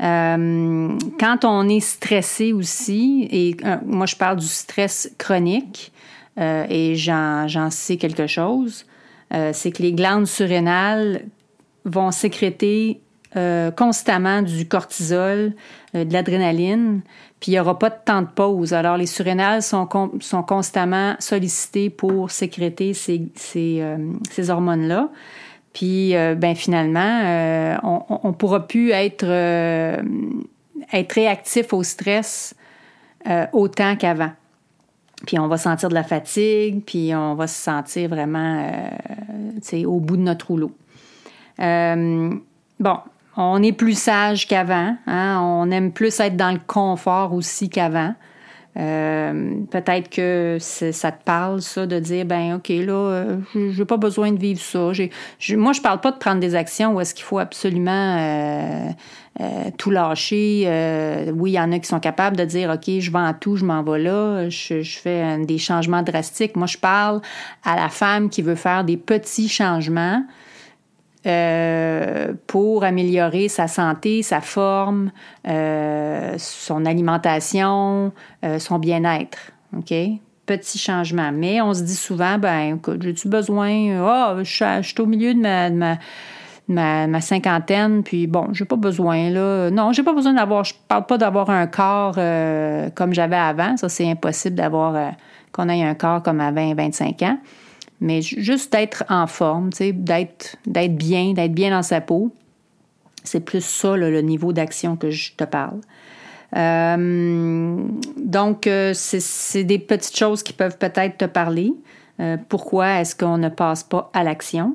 Euh, 0.03 0.99
quand 1.21 1.45
on 1.45 1.69
est 1.69 1.79
stressé 1.79 2.53
aussi, 2.53 3.29
et 3.31 3.57
euh, 3.65 3.77
moi 3.87 4.07
je 4.07 4.17
parle 4.17 4.39
du 4.39 4.47
stress 4.47 5.09
chronique, 5.19 5.93
euh, 6.41 6.67
et 6.69 6.97
j'en 6.97 7.71
sais 7.71 7.97
quelque 7.97 8.27
chose, 8.27 8.87
c'est 9.53 9.71
que 9.71 9.85
les 9.85 9.93
glandes 9.93 10.27
surrénales 10.27 11.27
vont 11.85 12.11
sécréter 12.11 13.01
constamment 13.77 14.43
du 14.43 14.67
cortisol, 14.67 15.53
de 15.95 16.13
l'adrénaline, 16.13 17.01
puis 17.39 17.53
il 17.53 17.55
n'y 17.55 17.61
aura 17.61 17.79
pas 17.79 17.91
de 17.91 17.99
temps 18.05 18.23
de 18.23 18.29
pause. 18.29 18.75
Alors 18.75 18.97
les 18.97 19.07
surrénales 19.07 19.63
sont, 19.63 19.89
sont 20.21 20.43
constamment 20.43 21.15
sollicitées 21.21 21.91
pour 21.91 22.31
sécréter 22.31 22.93
ces, 22.93 23.29
ces, 23.37 23.83
ces 24.31 24.51
hormones-là. 24.51 25.11
Puis, 25.73 26.17
euh, 26.17 26.35
ben 26.35 26.55
finalement, 26.55 27.21
euh, 27.25 27.77
on 27.83 28.29
ne 28.29 28.33
pourra 28.33 28.67
plus 28.67 28.91
être, 28.91 29.27
euh, 29.27 29.97
être 30.93 31.13
réactif 31.13 31.73
au 31.73 31.83
stress 31.83 32.55
autant 33.53 33.97
qu'avant. 33.97 34.31
Puis 35.27 35.39
on 35.39 35.47
va 35.47 35.59
sentir 35.59 35.91
de 35.91 35.95
la 35.95 36.03
fatigue, 36.03 36.83
puis 36.87 37.15
on 37.15 37.35
va 37.35 37.47
se 37.47 37.63
sentir 37.63 38.09
vraiment 38.09 38.65
au 39.85 40.01
bout 40.01 40.17
de 40.17 40.23
notre 40.23 40.47
rouleau. 40.47 40.73
bon, 41.59 42.97
on 43.37 43.63
est 43.63 43.73
plus 43.73 43.99
sage 43.99 44.47
qu'avant. 44.47 44.97
Hein? 45.07 45.41
On 45.41 45.71
aime 45.71 45.93
plus 45.93 46.19
être 46.21 46.37
dans 46.37 46.53
le 46.53 46.61
confort 46.67 47.33
aussi 47.33 47.69
qu'avant. 47.69 48.15
Euh, 48.77 49.55
peut-être 49.69 50.09
que 50.09 50.59
ça 50.61 51.11
te 51.11 51.25
parle, 51.25 51.61
ça, 51.61 51.87
de 51.87 51.99
dire, 51.99 52.25
ben 52.25 52.55
OK, 52.55 52.69
là, 52.69 52.93
euh, 52.93 53.37
je 53.55 53.79
n'ai 53.79 53.85
pas 53.85 53.97
besoin 53.97 54.31
de 54.31 54.39
vivre 54.39 54.61
ça. 54.61 54.93
Je, 54.93 55.57
moi, 55.57 55.73
je 55.73 55.81
parle 55.81 56.01
pas 56.01 56.13
de 56.13 56.19
prendre 56.19 56.41
des 56.41 56.55
actions 56.55 56.95
où 56.95 57.01
est-ce 57.01 57.13
qu'il 57.13 57.25
faut 57.25 57.41
absolument 57.41 58.17
euh, 58.19 58.91
tout 59.77 59.91
lâcher. 59.91 61.33
oui, 61.35 61.53
il 61.53 61.55
y 61.55 61.61
en 61.61 61.73
a 61.73 61.79
qui 61.81 61.89
sont 61.89 62.01
capables 62.01 62.37
de 62.37 62.45
dire, 62.45 62.71
OK, 62.71 63.01
je 63.01 63.11
vends 63.11 63.35
tout, 63.39 63.57
je 63.57 63.65
m'en 63.65 63.83
vais 63.83 63.99
là, 63.99 64.49
je, 64.49 64.83
fais 64.83 65.39
des 65.45 65.59
changements 65.59 66.03
drastiques. 66.03 66.55
Moi, 66.57 66.69
je 66.69 66.79
parle 66.79 67.21
à 67.65 67.75
la 67.75 67.89
femme 67.89 68.31
qui 68.31 68.43
veut 68.43 68.55
faire 68.55 68.85
des 68.85 68.97
petits 68.97 69.49
changements 69.49 70.23
euh, 71.27 72.33
pour 72.47 72.83
améliorer 72.83 73.49
sa 73.49 73.69
santé, 73.69 74.23
sa 74.23 74.41
forme, 74.41 75.11
euh, 75.47 76.35
son 76.39 76.87
alimentation, 76.87 78.13
euh, 78.43 78.59
son 78.59 78.79
bien-être. 78.79 79.53
OK? 79.77 79.93
Petit 80.47 80.79
changement. 80.79 81.31
Mais 81.31 81.61
on 81.61 81.75
se 81.75 81.83
dit 81.83 81.95
souvent, 81.95 82.39
ben, 82.39 82.79
j'ai-tu 83.01 83.29
besoin? 83.29 84.01
Oh, 84.03 84.39
je, 84.43 84.81
suis 84.83 84.95
au 84.99 85.05
milieu 85.05 85.35
de 85.35 85.41
ma, 85.41 85.69
ma, 86.69 87.07
ma, 87.07 87.21
cinquantaine, 87.21 88.03
puis 88.03 88.27
bon, 88.27 88.49
j'ai 88.53 88.65
pas 88.65 88.77
besoin, 88.77 89.29
là. 89.29 89.71
Non, 89.71 89.93
j'ai 89.93 90.03
pas 90.03 90.15
besoin 90.15 90.33
d'avoir, 90.33 90.65
je 90.65 90.73
parle 90.89 91.05
pas 91.05 91.19
d'avoir 91.19 91.51
un 91.51 91.67
corps 91.67 92.15
comme 92.95 93.13
j'avais 93.13 93.37
avant. 93.37 93.77
Ça, 93.77 93.91
c'est 93.91 94.11
impossible 94.11 94.57
d'avoir, 94.57 95.13
qu'on 95.53 95.69
ait 95.69 95.85
un 95.85 95.95
corps 95.95 96.23
comme 96.23 96.41
à 96.41 96.51
20, 96.51 96.75
25 96.75 97.23
ans 97.23 97.39
mais 98.01 98.23
juste 98.23 98.73
d'être 98.73 99.05
en 99.09 99.27
forme, 99.27 99.71
d'être, 99.71 100.57
bien, 100.67 101.33
d'être 101.33 101.53
bien 101.53 101.71
dans 101.71 101.83
sa 101.83 102.01
peau. 102.01 102.35
C'est 103.25 103.41
plus 103.41 103.65
ça 103.65 103.97
le 103.97 104.21
niveau 104.23 104.53
d'action 104.53 104.97
que 104.97 105.11
je 105.11 105.33
te 105.37 105.45
parle. 105.45 105.81
Euh, 106.57 107.77
donc, 108.17 108.67
euh, 108.67 108.93
c'est, 108.95 109.65
des 109.65 109.79
petites 109.79 110.17
choses 110.17 110.43
qui 110.43 110.53
peuvent 110.53 110.79
peut-être 110.79 111.19
te 111.19 111.25
parler. 111.25 111.73
Euh, 112.21 112.37
pourquoi 112.49 113.01
est-ce 113.01 113.15
qu'on 113.15 113.39
ne 113.39 113.49
passe 113.49 113.85
pas 113.85 114.11
à 114.13 114.25
l'action? 114.25 114.75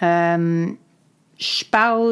je 0.00 1.64
parle 1.70 2.10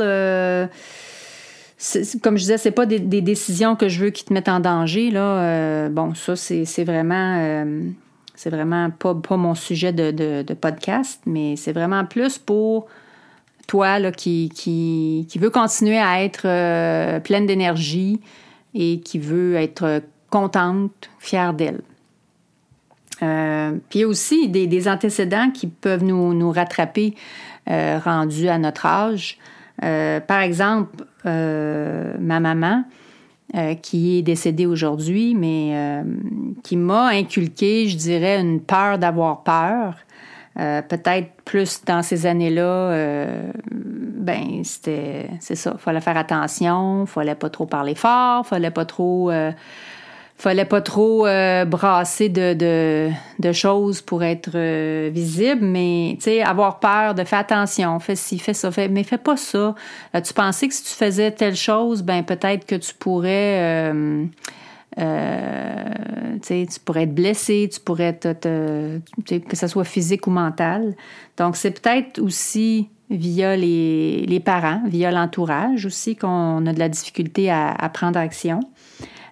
comme 2.23 2.39
je 2.39 2.43
disais, 2.43 2.57
c'est 2.57 2.71
pas 2.71 2.87
des, 2.87 2.99
décisions 2.99 3.77
que 3.77 3.89
je 3.89 4.05
veux 4.05 4.11
qui 4.11 4.25
te 4.25 4.33
mettent 4.33 4.49
en 4.49 4.61
danger. 4.61 5.11
Là. 5.11 5.91
bon, 5.91 6.15
ça, 6.15 6.37
c'est, 6.37 6.85
vraiment 6.85 7.65
c'est 8.37 8.51
vraiment 8.51 8.91
pas, 8.91 9.15
pas 9.15 9.37
mon 9.37 9.55
sujet 9.55 9.93
de, 9.93 10.55
podcast, 10.55 11.21
mais 11.27 11.57
c'est 11.57 11.73
vraiment 11.73 12.05
plus 12.05 12.39
pour 12.39 12.87
toi 13.67 13.99
là, 13.99 14.13
qui, 14.13 14.51
qui, 14.55 15.39
veut 15.39 15.51
continuer 15.51 15.99
à 15.99 16.23
être 16.23 16.43
euh, 16.45 17.19
pleine 17.19 17.47
d'énergie 17.47 18.21
et 18.75 19.01
qui 19.01 19.19
veut 19.19 19.57
être 19.57 20.03
contente, 20.31 21.11
fière 21.19 21.55
d'elle. 21.55 21.81
Euh, 23.23 23.73
puis 23.89 24.01
il 24.01 24.03
y 24.03 24.05
a 24.05 24.09
aussi 24.09 24.49
des, 24.49 24.89
antécédents 24.89 25.51
qui 25.51 25.67
peuvent 25.67 26.05
nous, 26.05 26.35
nous 26.35 26.53
rattraper 26.53 27.15
euh, 27.71 27.99
rendus 27.99 28.49
à 28.49 28.59
notre 28.59 28.85
âge. 28.85 29.39
par 29.81 30.41
exemple, 30.41 31.05
ma 31.25 32.41
maman, 32.41 32.85
euh, 33.55 33.75
qui 33.75 34.19
est 34.19 34.23
décédé 34.23 34.67
aujourd'hui, 34.67 35.35
mais 35.37 35.71
euh, 35.73 36.03
qui 36.65 36.77
m'a 36.77 37.07
inculqué, 37.07 37.89
je 37.89 37.97
dirais, 37.97 38.41
une 38.41 38.61
peur 38.61 38.99
d'avoir 38.99 39.45
peur. 39.45 39.95
Euh, 40.59 40.83
peut-être 40.83 41.29
plus 41.45 41.85
dans 41.85 42.03
ces 42.03 42.27
années-là, 42.27 43.23
ben 43.71 44.65
c'était, 44.65 45.29
c'est 45.39 45.55
ça, 45.55 45.77
fallait 45.79 46.01
faire 46.01 46.17
attention, 46.17 47.07
fallait 47.07 47.35
pas 47.35 47.51
trop 47.51 47.67
parler 47.67 47.95
fort, 47.95 48.45
fallait 48.47 48.71
pas 48.71 48.85
trop 48.85 49.31
fallait 50.39 50.67
pas 50.67 50.83
trop 50.83 51.27
euh, 51.27 51.65
brasser 51.65 52.29
de, 52.29 52.53
de, 53.39 53.53
choses 53.53 54.03
pour 54.03 54.23
être 54.23 54.51
euh, 54.55 55.11
visible, 55.13 55.65
mais 55.65 56.17
tu 56.19 56.25
sais, 56.25 56.43
avoir 56.43 56.79
peur 56.79 57.15
de 57.15 57.25
faire 57.25 57.39
attention, 57.39 57.99
fais 58.01 58.17
ci, 58.17 58.39
fais 58.39 58.53
ça, 58.53 58.71
fais, 58.71 58.89
mais 58.89 59.03
fais 59.03 59.19
pas 59.19 59.37
ça. 59.37 59.75
Euh, 60.15 60.21
tu 60.21 60.35
pensais 60.35 60.69
que 60.69 60.75
si 60.75 60.85
tu 60.85 60.91
faisais 60.91 61.31
telle 61.31 61.57
chose, 61.57 62.03
ben 62.03 62.23
peut-être 62.23 62.67
que 62.67 62.75
tu 62.75 62.93
pourrais 62.95 63.95
tu 64.97 66.81
pourrais 66.85 67.03
être 67.03 67.15
blessé, 67.15 67.69
tu 67.73 67.81
pourrais 67.81 68.13
te, 68.13 68.99
que 69.27 69.57
ce 69.57 69.67
soit 69.67 69.85
physique 69.85 70.27
ou 70.27 70.31
mental. 70.31 70.95
Donc, 71.39 71.57
c'est 71.57 71.83
peut-être 71.83 72.21
aussi 72.21 72.89
via 73.11 73.57
les, 73.57 74.25
les 74.27 74.41
parents, 74.41 74.83
via 74.87 75.11
l'entourage 75.11 75.87
aussi, 75.87 76.17
qu'on 76.17 76.67
a 76.67 76.73
de 76.73 76.79
la 76.79 76.89
difficulté 76.89 77.51
à 77.51 77.91
prendre 77.93 78.19
action. 78.19 78.61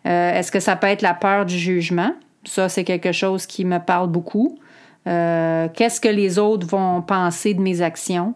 Euh, 0.07 0.39
est-ce 0.39 0.53
que 0.53 0.61
ça 0.61 0.77
peut 0.77 0.87
être 0.87 1.03
la 1.03 1.15
peur 1.15 1.47
du 1.47 1.59
jugement? 1.59 2.13
Ça, 2.45 2.69
c'est 2.69 2.85
quelque 2.85 3.13
chose 3.13 3.47
qui 3.47 3.65
me 3.65 3.79
parle 3.79 4.09
beaucoup. 4.09 4.59
Euh, 5.07 5.69
qu'est-ce 5.75 6.01
que 6.01 6.09
les 6.09 6.39
autres 6.39 6.67
vont 6.67 7.03
penser 7.03 7.55
de 7.55 7.61
mes 7.61 7.81
actions? 7.83 8.35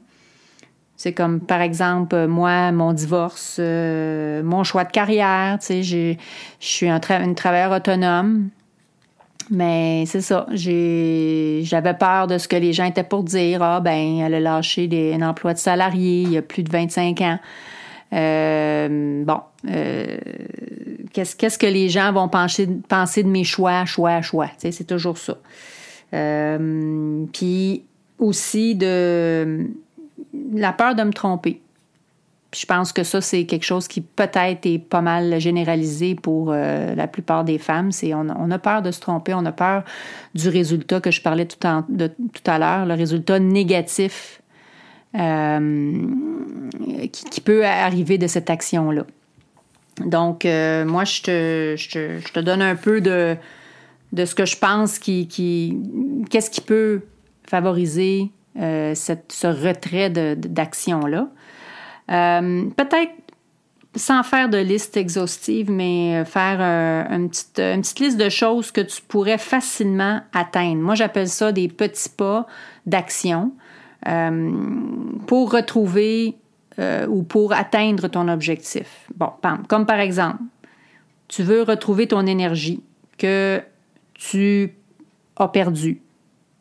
C'est 0.97 1.13
comme, 1.13 1.41
par 1.41 1.61
exemple, 1.61 2.27
moi, 2.27 2.73
mon 2.73 2.93
divorce, 2.93 3.59
euh, 3.61 4.43
mon 4.43 4.65
choix 4.65 4.85
de 4.85 4.91
carrière. 4.91 5.59
Tu 5.61 5.67
sais, 5.67 5.83
je 5.83 6.17
suis 6.59 6.89
un 6.89 7.01
une 7.23 7.35
travailleur 7.35 7.73
autonome. 7.73 8.49
Mais 9.51 10.05
c'est 10.07 10.21
ça. 10.21 10.47
J'avais 10.53 11.95
peur 11.95 12.27
de 12.27 12.37
ce 12.37 12.49
que 12.49 12.57
les 12.57 12.73
gens 12.73 12.85
étaient 12.85 13.05
pour 13.05 13.23
dire. 13.23 13.63
Ah, 13.63 13.81
ben, 13.81 14.19
elle 14.19 14.35
a 14.35 14.41
lâché 14.41 14.89
un 15.15 15.23
emploi 15.23 15.55
de 15.55 15.59
salarié 15.59 16.23
il 16.23 16.33
y 16.33 16.37
a 16.37 16.43
plus 16.43 16.63
de 16.63 16.71
25 16.71 17.21
ans. 17.21 17.39
Bon, 18.11 19.41
qu'est-ce, 21.13 21.59
que 21.59 21.67
les 21.67 21.89
gens 21.89 22.13
vont 22.13 22.29
penser, 22.29 22.67
de 22.67 23.29
mes 23.29 23.45
choix, 23.45 23.85
choix, 23.85 24.23
choix? 24.23 24.49
c'est 24.59 24.87
toujours 24.87 25.19
ça. 25.19 25.37
Euh, 26.15 27.25
puis 27.33 27.85
aussi 28.19 28.75
de 28.75 29.67
la 30.55 30.73
peur 30.73 30.95
de 30.95 31.03
me 31.03 31.13
tromper. 31.13 31.61
je 32.55 32.65
pense 32.65 32.93
que 32.93 33.03
ça, 33.03 33.21
c'est 33.21 33.45
quelque 33.45 33.65
chose 33.65 33.89
qui 33.89 34.01
peut-être 34.01 34.65
est 34.67 34.79
pas 34.79 35.03
mal 35.03 35.39
généralisé 35.39 36.15
pour 36.15 36.51
euh, 36.51 36.95
la 36.95 37.07
plupart 37.07 37.45
des 37.45 37.59
femmes. 37.59 37.93
C'est 37.93 38.15
on, 38.15 38.51
a 38.51 38.59
peur 38.59 38.83
de 38.83 38.91
se 38.91 39.01
tromper, 39.01 39.35
on 39.35 39.45
a 39.45 39.53
peur 39.53 39.85
du 40.35 40.49
résultat 40.49 41.01
que 41.01 41.11
je 41.11 41.21
parlais 41.21 41.47
tout 41.47 41.59
à 41.67 42.59
l'heure, 42.59 42.87
le 42.87 42.95
résultat 42.95 43.39
négatif 43.39 44.43
euh, 45.15 46.07
qui, 47.13 47.41
peut 47.41 47.65
arriver 47.65 48.19
de 48.19 48.27
cette 48.27 48.51
action-là. 48.51 49.05
Donc, 50.05 50.45
euh, 50.45 50.85
moi, 50.85 51.05
je 51.05 51.23
te, 51.23 51.75
je, 51.77 52.31
te, 52.33 52.41
donne 52.41 52.63
un 52.63 52.77
peu 52.77 53.01
de, 53.01 53.37
de 54.13 54.25
ce 54.25 54.35
que 54.35 54.45
je 54.45 54.57
pense 54.57 54.99
qui. 54.99 55.27
Qu'est-ce 56.31 56.51
qui 56.51 56.61
peut 56.61 57.03
favoriser 57.47 58.31
ce 58.55 59.47
retrait 59.47 60.11
d'action-là. 60.11 61.29
Peut-être 62.09 63.13
sans 63.95 64.23
faire 64.23 64.49
de 64.49 64.59
liste 64.59 64.97
exhaustive, 64.97 65.71
mais 65.71 66.25
faire 66.25 66.59
petite, 67.29 67.59
une, 67.59 67.81
petite, 67.81 68.01
liste 68.01 68.19
de 68.19 68.29
choses 68.29 68.71
que 68.71 68.81
tu 68.81 69.03
pourrais 69.03 69.39
facilement 69.39 70.21
atteindre. 70.33 70.83
Moi, 70.83 70.95
j'appelle 70.95 71.29
ça 71.29 71.53
des 71.53 71.69
petits 71.69 72.11
pas 72.11 72.47
d'action 72.87 73.53
pour 74.05 75.53
retrouver 75.53 76.37
ou 77.09 77.23
pour 77.23 77.53
atteindre 77.53 78.09
ton 78.09 78.29
objectif. 78.29 79.09
Bon, 79.17 79.31
comme 79.69 79.87
par 79.87 80.01
exemple, 80.01 80.43
tu 81.29 81.43
veux 81.43 81.63
retrouver 81.63 82.07
ton 82.07 82.27
énergie 82.27 82.83
que 83.19 83.61
tu 84.15 84.75
as 85.37 85.49
perdue. 85.49 86.01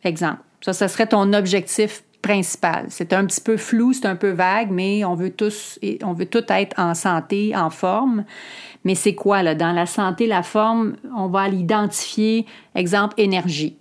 Exemple. 0.03 0.39
Ça, 0.61 0.73
ce 0.73 0.87
serait 0.87 1.07
ton 1.07 1.33
objectif 1.33 2.03
principal. 2.21 2.85
C'est 2.89 3.13
un 3.13 3.25
petit 3.25 3.41
peu 3.41 3.57
flou, 3.57 3.93
c'est 3.93 4.07
un 4.07 4.15
peu 4.15 4.31
vague, 4.31 4.71
mais 4.71 5.05
on 5.05 5.13
veut 5.13 5.29
tous, 5.29 5.79
on 6.03 6.13
veut 6.13 6.25
tout 6.25 6.43
être 6.49 6.77
en 6.79 6.93
santé, 6.95 7.55
en 7.55 7.69
forme. 7.69 8.25
Mais 8.83 8.95
c'est 8.95 9.15
quoi, 9.15 9.43
là? 9.43 9.53
Dans 9.55 9.71
la 9.71 9.85
santé, 9.85 10.27
la 10.27 10.43
forme, 10.43 10.95
on 11.15 11.27
va 11.27 11.47
l'identifier, 11.47 12.45
exemple, 12.75 13.13
énergie. 13.17 13.77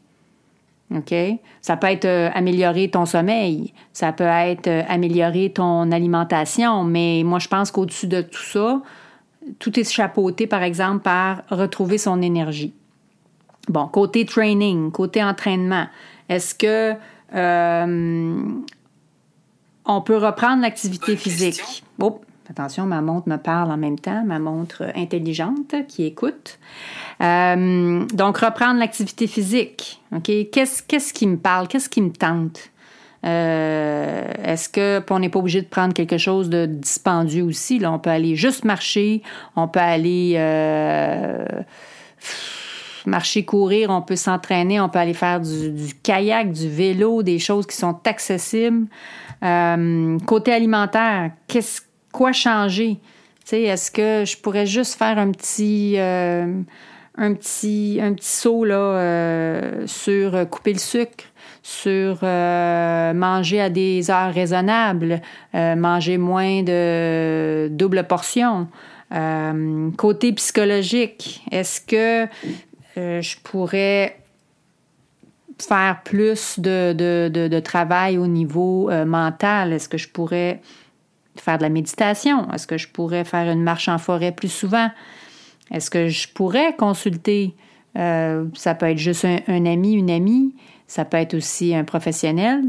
OK? 0.95 1.15
Ça 1.61 1.77
peut 1.77 1.89
être 1.89 2.05
euh, 2.05 2.31
améliorer 2.35 2.89
ton 2.89 3.07
sommeil, 3.07 3.73
ça 3.93 4.13
peut 4.13 4.25
être 4.25 4.69
euh, 4.69 4.83
améliorer 4.89 5.51
ton 5.51 5.91
alimentation, 5.91 6.85
mais 6.85 7.23
moi, 7.25 7.39
je 7.39 7.49
pense 7.49 7.71
qu'au-dessus 7.71 8.07
de 8.07 8.23
tout 8.23 8.43
ça, 8.43 8.81
tout 9.59 9.79
est 9.79 9.91
chapeauté, 9.91 10.47
par 10.47 10.63
exemple, 10.63 11.01
par 11.01 11.43
retrouver 11.51 11.99
son 11.99 12.23
énergie. 12.23 12.73
Bon, 13.69 13.89
côté 13.89 14.25
training, 14.25 14.93
côté 14.93 15.23
entraînement, 15.25 15.87
est-ce 16.29 16.55
que 16.55 16.95
euh, 17.35 18.37
on 19.85 20.01
peut 20.03 20.19
reprendre 20.19 20.63
l'activité 20.63 21.17
physique? 21.17 21.83
Oh, 22.01 22.21
attention, 22.51 22.87
ma 22.87 23.01
montre 23.01 23.29
me 23.29 23.37
parle 23.37 23.71
en 23.71 23.77
même 23.77 23.99
temps, 23.99 24.25
ma 24.25 24.39
montre 24.39 24.85
intelligente 24.95 25.75
qui 25.89 26.05
écoute. 26.05 26.59
Euh, 27.23 28.05
donc, 28.13 28.39
reprendre 28.39 28.79
l'activité 28.79 29.27
physique. 29.27 30.01
OK? 30.15 30.31
Qu'est-ce, 30.53 30.83
qu'est-ce 30.83 31.13
qui 31.13 31.27
me 31.27 31.37
parle? 31.37 31.69
Qu'est-ce 31.69 31.89
qui 31.89 32.03
me 32.03 32.13
tente? 32.13 32.71
Euh, 33.25 34.25
est-ce 34.45 34.69
que 34.69 35.03
on 35.11 35.19
n'est 35.19 35.29
pas 35.29 35.39
obligé 35.39 35.61
de 35.63 35.67
prendre 35.67 35.95
quelque 35.95 36.19
chose 36.19 36.49
de 36.49 36.67
dispendieux 36.67 37.45
aussi? 37.45 37.81
On 37.85 37.99
peut 37.99 38.11
aller 38.11 38.37
juste 38.37 38.65
marcher, 38.65 39.23
on 39.57 39.67
peut 39.67 39.81
aller 39.81 40.35
euh, 40.37 41.45
marcher, 43.07 43.45
courir, 43.45 43.91
on 43.91 44.03
peut 44.03 44.17
s'entraîner, 44.17 44.81
on 44.81 44.89
peut 44.89 44.99
aller 44.99 45.15
faire 45.15 45.41
du, 45.41 45.95
kayak, 46.03 46.53
du 46.53 46.69
vélo, 46.69 47.23
des 47.23 47.39
choses 47.39 47.67
qui 47.67 47.77
sont 47.77 47.99
accessibles. 48.05 48.87
Côté 49.41 50.53
alimentaire, 50.53 51.31
qu'est-ce 51.49 51.86
quoi 52.17 52.33
changer? 52.33 52.99
Est-ce 53.53 53.91
que 53.91 54.25
je 54.25 54.37
pourrais 54.39 54.67
juste 54.67 54.95
faire 54.95 55.19
un 55.19 55.31
petit 55.31 55.97
un 55.99 57.33
petit, 57.33 57.99
un 58.03 58.13
petit 58.15 58.29
saut 58.29 58.65
là, 58.65 59.87
sur 59.87 60.49
couper 60.51 60.73
le 60.73 60.79
sucre, 60.79 61.25
sur 61.67 62.21
euh, 62.23 63.13
manger 63.13 63.61
à 63.61 63.71
des 63.71 64.09
heures 64.09 64.33
raisonnables, 64.33 65.21
euh, 65.57 65.75
manger 65.75 66.17
moins 66.17 66.63
de 66.63 67.67
double 67.73 68.05
portion. 68.05 68.69
Euh, 69.13 69.91
côté 69.97 70.33
psychologique, 70.35 71.45
est-ce 71.51 71.81
que 71.81 72.31
je 72.97 73.37
pourrais 73.43 74.17
faire 75.59 76.03
plus 76.05 76.61
de, 76.61 76.93
de, 76.93 77.61
travail 77.61 78.17
au 78.17 78.29
niveau 78.29 78.89
mental? 79.05 79.73
Est-ce 79.73 79.89
que 79.89 79.99
je 79.99 80.09
pourrais 80.09 80.61
faire 81.41 81.59
de 81.59 81.63
la 81.63 81.69
méditation? 81.69 82.51
Est-ce 82.53 82.67
que 82.67 82.79
je 82.79 82.89
pourrais 82.89 83.25
faire 83.25 83.51
une 83.51 83.63
marche 83.63 83.89
en 83.89 83.99
forêt 83.99 84.33
plus 84.33 84.53
souvent? 84.53 84.91
Est-ce 85.71 85.91
que 85.91 86.09
je 86.09 86.29
pourrais 86.29 86.75
consulter? 86.77 87.55
ça 87.95 88.75
peut 88.75 88.91
être 88.91 88.99
juste 88.99 89.25
un 89.25 89.65
ami, 89.65 89.95
une 89.95 90.11
amie. 90.11 90.55
Ça 90.87 91.07
peut 91.07 91.17
être 91.17 91.33
aussi 91.35 91.75
un 91.75 91.85
professionnel. 91.85 92.63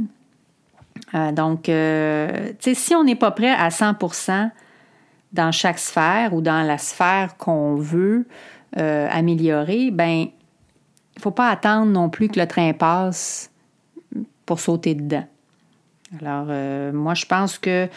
Euh, 1.14 1.32
donc, 1.32 1.70
euh, 1.70 2.52
si 2.60 2.96
on 2.96 3.04
n'est 3.04 3.16
pas 3.16 3.32
prêt 3.32 3.52
à 3.52 3.70
100% 3.70 4.52
dans 5.34 5.52
chaque 5.52 5.80
sphère 5.80 6.34
ou 6.34 6.42
dans 6.42 6.66
la 6.66 6.78
sphère 6.78 7.38
qu'on 7.38 7.76
veut 7.76 8.26
euh, 8.78 9.08
améliorer, 9.12 9.92
ben 9.92 10.26
il 10.26 11.20
ne 11.20 11.22
faut 11.22 11.32
pas 11.32 11.50
attendre 11.50 11.92
non 11.92 12.10
plus 12.10 12.30
que 12.30 12.40
le 12.40 12.48
train 12.48 12.74
passe 12.74 13.52
pour 14.46 14.60
sauter 14.60 14.96
dedans. 14.96 15.26
Alors, 16.22 16.46
moi, 16.94 17.16
je 17.16 17.26
pense 17.26 17.58
que 17.58 17.90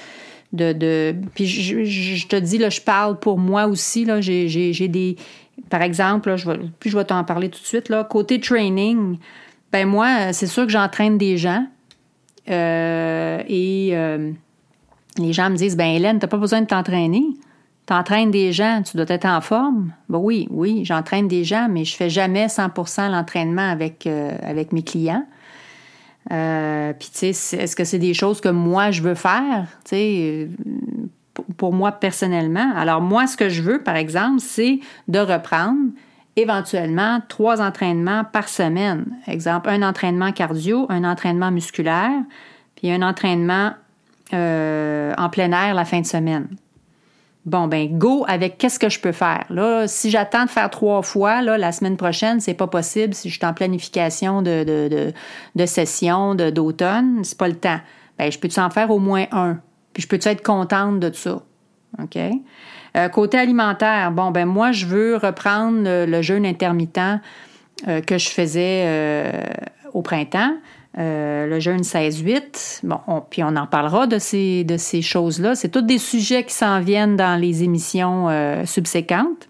de. 0.52 0.72
de 0.72 1.14
puis 1.34 1.46
je, 1.46 2.26
te 2.26 2.36
dis, 2.36 2.58
là, 2.58 2.70
je 2.70 2.80
parle 2.80 3.18
pour 3.18 3.38
moi 3.38 3.66
aussi. 3.66 4.04
Là, 4.04 4.20
j'ai, 4.20 4.88
des. 4.88 5.16
Par 5.68 5.82
exemple, 5.82 6.36
je 6.36 6.50
vais, 6.50 6.58
puis 6.78 6.90
je 6.90 6.96
vais 6.96 7.04
t'en 7.04 7.22
parler 7.24 7.48
tout 7.48 7.60
de 7.60 7.66
suite. 7.66 7.88
Là, 7.88 8.04
côté 8.04 8.40
training, 8.40 9.18
ben 9.72 9.88
moi, 9.88 10.06
euh, 10.06 10.30
c'est 10.32 10.46
sûr 10.46 10.64
que 10.66 10.72
j'entraîne 10.72 11.18
des 11.18 11.36
gens. 11.36 11.66
Euh, 12.48 13.42
et 13.46 13.90
euh, 13.92 14.32
les 15.18 15.32
gens 15.32 15.50
me 15.50 15.56
disent 15.56 15.76
Ben 15.76 15.94
Hélène, 15.94 16.18
tu 16.18 16.24
n'as 16.24 16.28
pas 16.28 16.38
besoin 16.38 16.62
de 16.62 16.66
t'entraîner. 16.66 17.24
Tu 17.86 17.94
entraînes 17.94 18.30
des 18.30 18.52
gens, 18.52 18.82
tu 18.82 18.96
dois 18.96 19.06
être 19.08 19.26
en 19.26 19.40
forme. 19.40 19.92
Ben 20.08 20.18
oui, 20.18 20.46
oui, 20.50 20.84
j'entraîne 20.84 21.28
des 21.28 21.44
gens, 21.44 21.68
mais 21.68 21.84
je 21.84 21.96
fais 21.96 22.10
jamais 22.10 22.46
100% 22.46 23.10
l'entraînement 23.10 23.68
avec, 23.68 24.06
avec 24.06 24.72
mes 24.72 24.82
clients. 24.82 25.24
Puis, 26.28 27.10
tu 27.12 27.32
sais, 27.32 27.56
est-ce 27.56 27.74
que 27.74 27.84
c'est 27.84 27.98
des 27.98 28.14
choses 28.14 28.40
que 28.40 28.48
moi, 28.48 28.90
je 28.90 29.02
veux 29.02 29.14
faire? 29.14 29.66
Tu 29.84 29.90
sais, 29.90 30.48
pour 31.56 31.72
moi 31.72 31.92
personnellement. 31.92 32.72
Alors, 32.76 33.00
moi, 33.00 33.26
ce 33.26 33.36
que 33.36 33.48
je 33.48 33.62
veux, 33.62 33.82
par 33.82 33.96
exemple, 33.96 34.40
c'est 34.40 34.80
de 35.08 35.18
reprendre 35.18 35.90
éventuellement 36.36 37.20
trois 37.28 37.60
entraînements 37.60 38.24
par 38.24 38.48
semaine. 38.48 39.04
Exemple, 39.26 39.68
un 39.68 39.82
entraînement 39.82 40.32
cardio, 40.32 40.86
un 40.88 41.04
entraînement 41.04 41.50
musculaire, 41.50 42.22
puis 42.76 42.90
un 42.90 43.02
entraînement 43.02 43.72
euh, 44.32 45.12
en 45.18 45.28
plein 45.28 45.52
air 45.52 45.74
la 45.74 45.84
fin 45.84 46.00
de 46.00 46.06
semaine. 46.06 46.48
Bon, 47.46 47.68
ben 47.68 47.96
go 47.96 48.24
avec 48.28 48.58
qu'est-ce 48.58 48.78
que 48.78 48.90
je 48.90 49.00
peux 49.00 49.12
faire. 49.12 49.46
Là, 49.48 49.88
si 49.88 50.10
j'attends 50.10 50.44
de 50.44 50.50
faire 50.50 50.68
trois 50.68 51.00
fois, 51.02 51.40
là, 51.40 51.56
la 51.56 51.72
semaine 51.72 51.96
prochaine, 51.96 52.38
c'est 52.40 52.54
pas 52.54 52.66
possible 52.66 53.14
si 53.14 53.30
je 53.30 53.36
suis 53.38 53.46
en 53.46 53.54
planification 53.54 54.42
de, 54.42 54.62
de, 54.62 54.88
de, 54.88 55.12
de 55.54 55.66
session 55.66 56.34
d'automne, 56.34 57.24
c'est 57.24 57.38
pas 57.38 57.48
le 57.48 57.56
temps. 57.56 57.80
Ben, 58.18 58.30
je 58.30 58.38
peux-tu 58.38 58.60
en 58.60 58.68
faire 58.68 58.90
au 58.90 58.98
moins 58.98 59.24
un? 59.32 59.58
Puis 59.94 60.02
je 60.02 60.08
peux-tu 60.08 60.28
être 60.28 60.42
contente 60.42 61.00
de 61.00 61.10
ça? 61.12 61.42
OK? 62.02 62.18
Euh, 62.96 63.08
côté 63.08 63.38
alimentaire, 63.38 64.10
bon, 64.10 64.30
ben 64.30 64.46
moi, 64.46 64.72
je 64.72 64.86
veux 64.86 65.16
reprendre 65.16 65.82
le, 65.84 66.22
jeûne 66.22 66.44
intermittent 66.44 67.20
euh, 67.88 68.00
que 68.00 68.18
je 68.18 68.28
faisais 68.28 68.84
euh, 68.86 69.42
au 69.92 70.02
printemps. 70.02 70.54
Le 70.96 71.58
jeûne 71.60 71.82
16-8. 71.82 72.80
Bon, 72.82 72.98
puis 73.30 73.42
on 73.42 73.56
en 73.56 73.66
parlera 73.66 74.06
de 74.06 74.18
ces, 74.18 75.02
choses-là. 75.02 75.54
C'est 75.54 75.68
tous 75.68 75.82
des 75.82 75.98
sujets 75.98 76.44
qui 76.44 76.54
s'en 76.54 76.80
viennent 76.80 77.16
dans 77.16 77.40
les 77.40 77.62
émissions 77.62 78.28
subséquentes. 78.66 79.48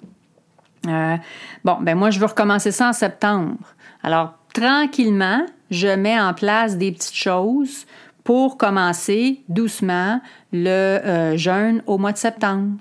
bon, 0.85 1.79
ben 1.81 1.95
moi, 1.95 2.11
je 2.11 2.21
veux 2.21 2.27
recommencer 2.27 2.73
ça 2.73 2.91
en 2.91 2.93
septembre. 2.93 3.57
Alors, 4.03 4.35
tranquillement, 4.53 5.47
je 5.71 5.89
mets 5.89 6.21
en 6.21 6.35
place 6.35 6.77
des 6.77 6.93
petites 6.93 7.17
choses 7.17 7.87
pour 8.23 8.59
commencer 8.59 9.43
doucement 9.49 10.21
le 10.53 11.37
jeûne 11.37 11.83
au 11.87 11.99
mois 11.99 12.13
de 12.13 12.19
septembre. 12.19 12.77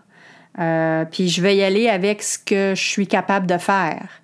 Euh, 0.59 1.05
puis 1.05 1.29
je 1.29 1.41
vais 1.41 1.55
y 1.55 1.63
aller 1.63 1.87
avec 1.87 2.21
ce 2.21 2.37
que 2.37 2.73
je 2.75 2.83
suis 2.83 3.07
capable 3.07 3.47
de 3.47 3.57
faire 3.57 4.21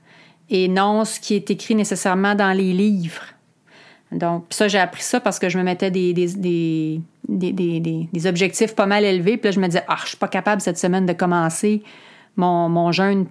et 0.50 0.68
non 0.68 1.06
ce 1.06 1.20
qui 1.20 1.36
est 1.36 1.50
écrit 1.50 1.76
nécessairement 1.76 2.36
dans 2.36 2.52
les 2.52 2.74
livres. 2.74 3.24
Donc, 4.18 4.46
ça, 4.50 4.68
j'ai 4.68 4.80
appris 4.80 5.04
ça 5.04 5.20
parce 5.20 5.40
que 5.40 5.50
je 5.50 5.58
me 5.58 5.64
mettais 5.64 5.92
des, 5.92 7.02
objectifs 8.26 8.76
pas 8.76 8.86
mal 8.86 9.04
élevés. 9.04 9.38
Puis 9.38 9.50
là, 9.50 9.52
je 9.52 9.60
me 9.60 9.68
disais, 9.68 9.84
ah, 9.88 9.98
je 10.04 10.10
suis 10.10 10.18
pas 10.18 10.28
capable 10.28 10.62
cette 10.62 10.78
semaine 10.78 11.06
de 11.06 11.14
commencer 11.14 11.84
mon, 12.38 12.70
mon 12.70 12.92
jeûne 12.92 13.28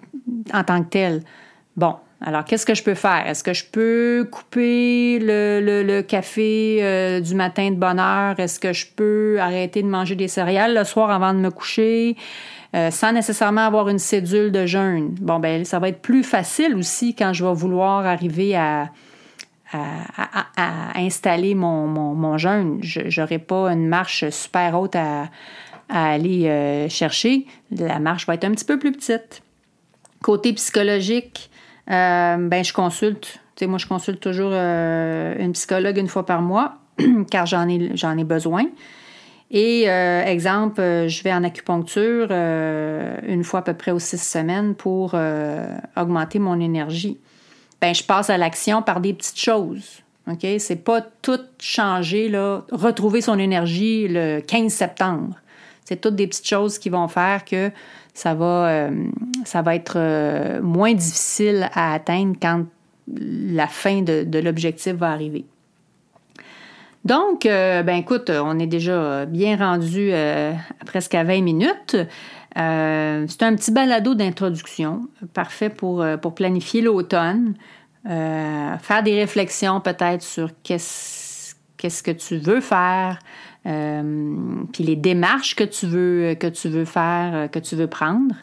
en 0.53 0.65
tant 0.65 0.83
que 0.83 0.89
tel. 0.89 1.23
Bon, 1.77 1.97
alors, 2.21 2.45
qu'est-ce 2.45 2.65
que 2.65 2.75
je 2.75 2.83
peux 2.83 2.95
faire? 2.95 3.27
Est-ce 3.27 3.45
que 3.45 3.53
je 3.53 3.65
peux 3.65 4.27
couper 4.31 5.19
le, 5.21 5.83
le, 5.83 6.03
café 6.03 6.79
euh, 6.81 7.21
du 7.21 7.35
matin 7.35 7.71
de 7.71 7.77
bonne 7.77 7.99
heure? 7.99 8.39
Est-ce 8.39 8.59
que 8.59 8.73
je 8.73 8.87
peux 8.87 9.37
arrêter 9.41 9.83
de 9.83 9.89
manger 9.89 10.15
des 10.15 10.29
céréales 10.29 10.75
le 10.75 10.85
soir 10.85 11.11
avant 11.11 11.35
de 11.35 11.39
me 11.39 11.51
coucher? 11.51 12.17
Euh, 12.75 12.91
sans 12.91 13.13
nécessairement 13.13 13.67
avoir 13.67 13.89
une 13.89 13.99
cédule 13.99 14.51
de 14.53 14.65
jeûne? 14.65 15.15
Bon, 15.21 15.39
ben 15.39 15.65
ça 15.65 15.79
va 15.79 15.91
être 15.91 16.01
plus 16.01 16.25
facile 16.25 16.75
aussi 16.77 17.15
quand 17.15 17.33
je 17.33 17.45
vais 17.45 17.53
vouloir 17.53 18.07
arriver 18.07 18.57
à, 18.57 18.89
à, 19.73 20.99
installer 20.99 21.55
mon, 21.55 21.87
mon, 21.87 22.39
jeûne. 22.39 22.79
Je 22.83 23.21
n'aurai 23.21 23.39
pas 23.39 23.73
une 23.73 23.89
marche 23.89 24.29
super 24.31 24.79
haute 24.79 24.97
à, 24.97 25.31
aller 25.89 26.47
euh, 26.47 26.89
chercher. 26.89 27.47
La 27.71 27.99
marche 27.99 28.27
va 28.27 28.35
être 28.35 28.45
un 28.45 28.53
petit 28.53 28.65
peu 28.65 28.79
plus 28.79 28.93
petite. 28.93 29.43
Côté 30.23 30.53
psychologique, 30.55 31.51
euh, 31.91 32.37
ben 32.37 32.65
je 32.65 32.73
consulte. 32.73 33.41
Moi, 33.63 33.79
je 33.79 33.87
consulte 33.87 34.21
toujours 34.21 34.53
une 34.53 35.53
psychologue 35.53 35.97
une 35.97 36.09
fois 36.09 36.27
par 36.27 36.43
mois. 36.43 36.79
car 37.31 37.47
j'en 37.47 37.69
ai, 37.69 37.91
j'en 37.95 38.17
ai 38.17 38.25
besoin. 38.25 38.67
Et 39.51 39.85
euh, 39.89 40.25
exemple, 40.25 40.81
euh, 40.81 41.09
je 41.09 41.23
vais 41.23 41.33
en 41.33 41.45
acupuncture 41.45 42.29
euh, 42.31 43.17
une 43.27 43.45
fois 43.45 43.61
à 43.61 43.63
peu 43.63 43.75
près 43.75 43.91
aux 43.91 43.99
six 43.99 44.23
semaines 44.23 44.75
pour 44.75 45.15
augmenter 45.97 46.39
mon 46.39 46.61
énergie. 46.61 47.19
Ben, 47.81 47.95
je 47.95 48.03
passe 48.03 48.31
à 48.31 48.39
l'action 48.39 48.83
par 48.83 49.01
des 49.01 49.13
petites 49.13 49.39
choses. 49.39 50.01
OK? 50.31 50.47
C'est 50.59 50.83
pas 50.83 51.03
tout 51.23 51.41
changer, 51.61 52.29
là, 52.29 52.65
retrouver 52.73 53.21
son 53.21 53.39
énergie 53.39 54.09
le 54.09 54.41
15 54.41 54.73
septembre. 54.73 55.37
C'est 55.85 56.01
toutes 56.01 56.17
des 56.17 56.27
petites 56.27 56.49
choses 56.49 56.79
qui 56.79 56.89
vont 56.89 57.09
faire 57.09 57.45
que 57.45 57.71
ça 58.15 58.33
va, 58.33 58.89
ça 59.45 59.61
va 59.61 59.75
être 59.75 60.61
moins 60.63 60.95
difficile 60.95 61.69
à 61.75 61.93
atteindre 61.93 62.37
quand 62.41 62.65
la 63.07 63.67
fin 63.67 64.01
de 64.01 64.39
l'objectif 64.39 64.95
va 64.95 65.11
arriver. 65.11 65.45
Donc, 67.05 67.45
euh, 67.45 67.83
ben 67.83 67.97
écoute, 67.97 68.31
on 68.31 68.59
est 68.59 68.67
déjà 68.67 69.27
bien 69.27 69.57
rendu 69.57 70.09
euh, 70.11 70.53
presque 70.87 71.15
à 71.15 71.23
20 71.23 71.43
minutes. 71.43 71.97
Euh, 72.57 73.27
c'est 73.29 73.43
un 73.43 73.55
petit 73.57 73.73
balado 73.73 74.15
d'introduction, 74.15 75.09
parfait 75.33 75.71
pour, 75.71 76.05
pour 76.23 76.35
planifier 76.35 76.83
l'automne, 76.83 77.55
faire 78.05 79.03
des 79.03 79.19
réflexions 79.19 79.81
peut-être 79.81 80.23
sur 80.23 80.51
qu'est-ce, 80.63 81.55
que 81.79 82.11
tu 82.13 82.37
veux 82.37 82.61
faire, 82.61 83.19
puis 83.65 84.85
les 84.85 84.97
démarches 84.97 85.57
que 85.57 85.65
tu 85.65 85.87
veux, 85.87 86.35
que 86.35 86.47
tu 86.47 86.69
veux 86.69 86.85
faire, 86.85 87.51
que 87.51 87.59
tu 87.59 87.77
veux 87.77 87.87
prendre 87.89 88.35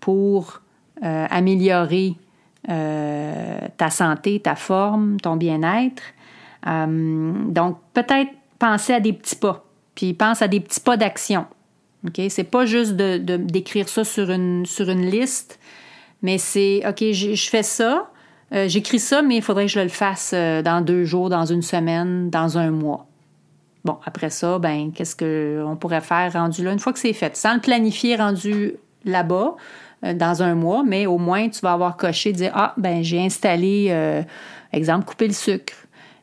pour 0.00 0.62
améliorer 1.02 2.14
ta 2.66 3.90
santé, 3.90 4.40
ta 4.40 4.54
forme, 4.54 5.20
ton 5.20 5.36
bien-être. 5.36 6.02
Euh, 6.66 7.32
donc, 7.48 7.78
peut-être 7.94 8.30
penser 8.58 8.92
à 8.92 9.00
des 9.00 9.12
petits 9.12 9.36
pas, 9.36 9.64
puis 9.94 10.14
pense 10.14 10.42
à 10.42 10.48
des 10.48 10.60
petits 10.60 10.80
pas 10.80 10.96
d'action. 10.96 11.46
OK? 12.06 12.20
C'est 12.28 12.44
pas 12.44 12.66
juste 12.66 12.96
de, 12.96 13.18
d'écrire 13.36 13.88
ça 13.88 14.04
sur 14.04 14.30
une, 14.30 14.66
sur 14.66 14.88
une 14.88 15.06
liste, 15.06 15.58
mais 16.22 16.38
c'est 16.38 16.82
OK, 16.88 17.12
je, 17.12 17.48
fais 17.50 17.62
ça, 17.62 18.10
euh, 18.52 18.68
j'écris 18.68 18.98
ça, 18.98 19.22
mais 19.22 19.36
il 19.36 19.42
faudrait 19.42 19.66
que 19.66 19.72
je 19.72 19.80
le 19.80 19.88
fasse 19.88 20.32
euh, 20.34 20.62
dans 20.62 20.80
deux 20.80 21.04
jours, 21.04 21.28
dans 21.28 21.44
une 21.44 21.62
semaine, 21.62 22.30
dans 22.30 22.58
un 22.58 22.70
mois. 22.70 23.06
Bon, 23.84 23.98
après 24.04 24.30
ça, 24.30 24.58
ben, 24.58 24.92
qu'est-ce 24.92 25.16
qu'on 25.16 25.76
pourrait 25.76 26.02
faire 26.02 26.32
rendu 26.34 26.62
là? 26.62 26.72
Une 26.72 26.78
fois 26.78 26.92
que 26.92 26.98
c'est 26.98 27.14
fait, 27.14 27.36
sans 27.36 27.54
le 27.54 27.60
planifier 27.60 28.16
rendu 28.16 28.74
là-bas 29.04 29.56
dans 30.02 30.42
un 30.42 30.54
mois, 30.54 30.82
mais 30.82 31.06
au 31.06 31.18
moins 31.18 31.48
tu 31.48 31.60
vas 31.60 31.72
avoir 31.72 31.96
coché, 31.96 32.32
dire 32.32 32.52
ah 32.54 32.74
ben 32.78 33.02
j'ai 33.02 33.20
installé, 33.20 33.94
exemple 34.72 35.06
couper 35.06 35.28
le 35.28 35.34
sucre, 35.34 35.74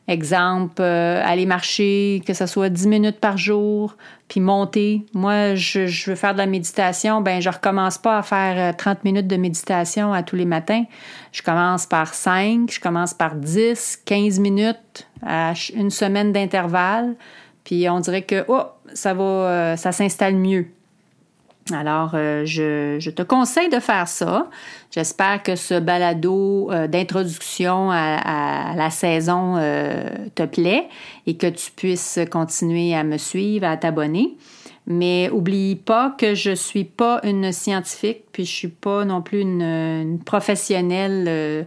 Exemple, 0.08 0.80
euh, 0.80 1.22
aller 1.22 1.44
marcher, 1.44 2.22
que 2.26 2.32
ce 2.32 2.46
soit 2.46 2.70
10 2.70 2.88
minutes 2.88 3.20
par 3.20 3.36
jour, 3.36 3.94
puis 4.26 4.40
monter. 4.40 5.04
Moi, 5.12 5.54
je, 5.54 6.10
veux 6.10 6.16
faire 6.16 6.32
de 6.32 6.38
la 6.38 6.46
méditation, 6.46 7.20
ben 7.20 7.42
je 7.42 7.50
recommence 7.50 7.98
pas 7.98 8.16
à 8.16 8.22
faire 8.22 8.74
30 8.74 8.96
euh, 8.96 9.00
minutes 9.04 9.26
de 9.26 9.36
méditation 9.36 10.14
à 10.14 10.22
tous 10.22 10.34
les 10.34 10.46
matins. 10.46 10.84
Je 11.30 11.42
commence 11.42 11.84
par 11.84 12.14
5, 12.14 12.70
je 12.72 12.80
commence 12.80 13.12
par 13.12 13.34
10, 13.34 14.00
15 14.06 14.38
minutes 14.40 15.06
à 15.26 15.52
une 15.74 15.90
semaine 15.90 16.32
d'intervalle. 16.32 17.14
Puis 17.64 17.86
on 17.90 18.00
dirait 18.00 18.22
que 18.22 18.46
oh, 18.48 18.62
ça 18.94 19.12
va, 19.12 19.22
euh, 19.22 19.76
ça 19.76 19.92
s'installe 19.92 20.36
mieux. 20.36 20.68
Alors, 21.72 22.12
euh, 22.14 22.44
je, 22.46 23.10
te 23.10 23.22
conseille 23.22 23.68
de 23.68 23.80
faire 23.80 24.08
ça. 24.08 24.48
J'espère 24.90 25.42
que 25.42 25.56
ce 25.56 25.78
balado 25.78 26.70
euh, 26.70 26.86
d'introduction 26.86 27.90
à, 27.90 28.74
la 28.76 28.90
saison 28.90 29.56
euh, 29.56 30.08
te 30.34 30.44
plaît 30.44 30.88
et 31.26 31.36
que 31.36 31.46
tu 31.46 31.70
puisses 31.70 32.18
continuer 32.30 32.94
à 32.94 33.04
me 33.04 33.18
suivre, 33.18 33.66
à 33.66 33.76
t'abonner. 33.76 34.36
Mais 34.86 35.28
oublie 35.30 35.76
pas 35.76 36.14
que 36.16 36.34
je 36.34 36.54
suis 36.54 36.84
pas 36.84 37.20
une 37.22 37.52
scientifique, 37.52 38.24
puis 38.32 38.46
je 38.46 38.52
suis 38.52 38.68
pas 38.68 39.04
non 39.04 39.20
plus 39.20 39.42
une, 39.42 40.18
professionnelle 40.24 41.66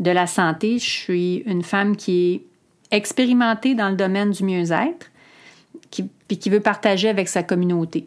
de 0.00 0.10
la 0.10 0.26
santé. 0.26 0.78
Je 0.78 0.88
suis 0.88 1.42
une 1.44 1.62
femme 1.62 1.96
qui 1.96 2.32
est 2.32 2.96
expérimentée 2.96 3.74
dans 3.74 3.90
le 3.90 3.96
domaine 3.96 4.30
du 4.30 4.44
mieux-être, 4.44 5.10
puis 5.90 6.38
qui 6.38 6.48
veut 6.48 6.60
partager 6.60 7.10
avec 7.10 7.28
sa 7.28 7.42
communauté. 7.42 8.06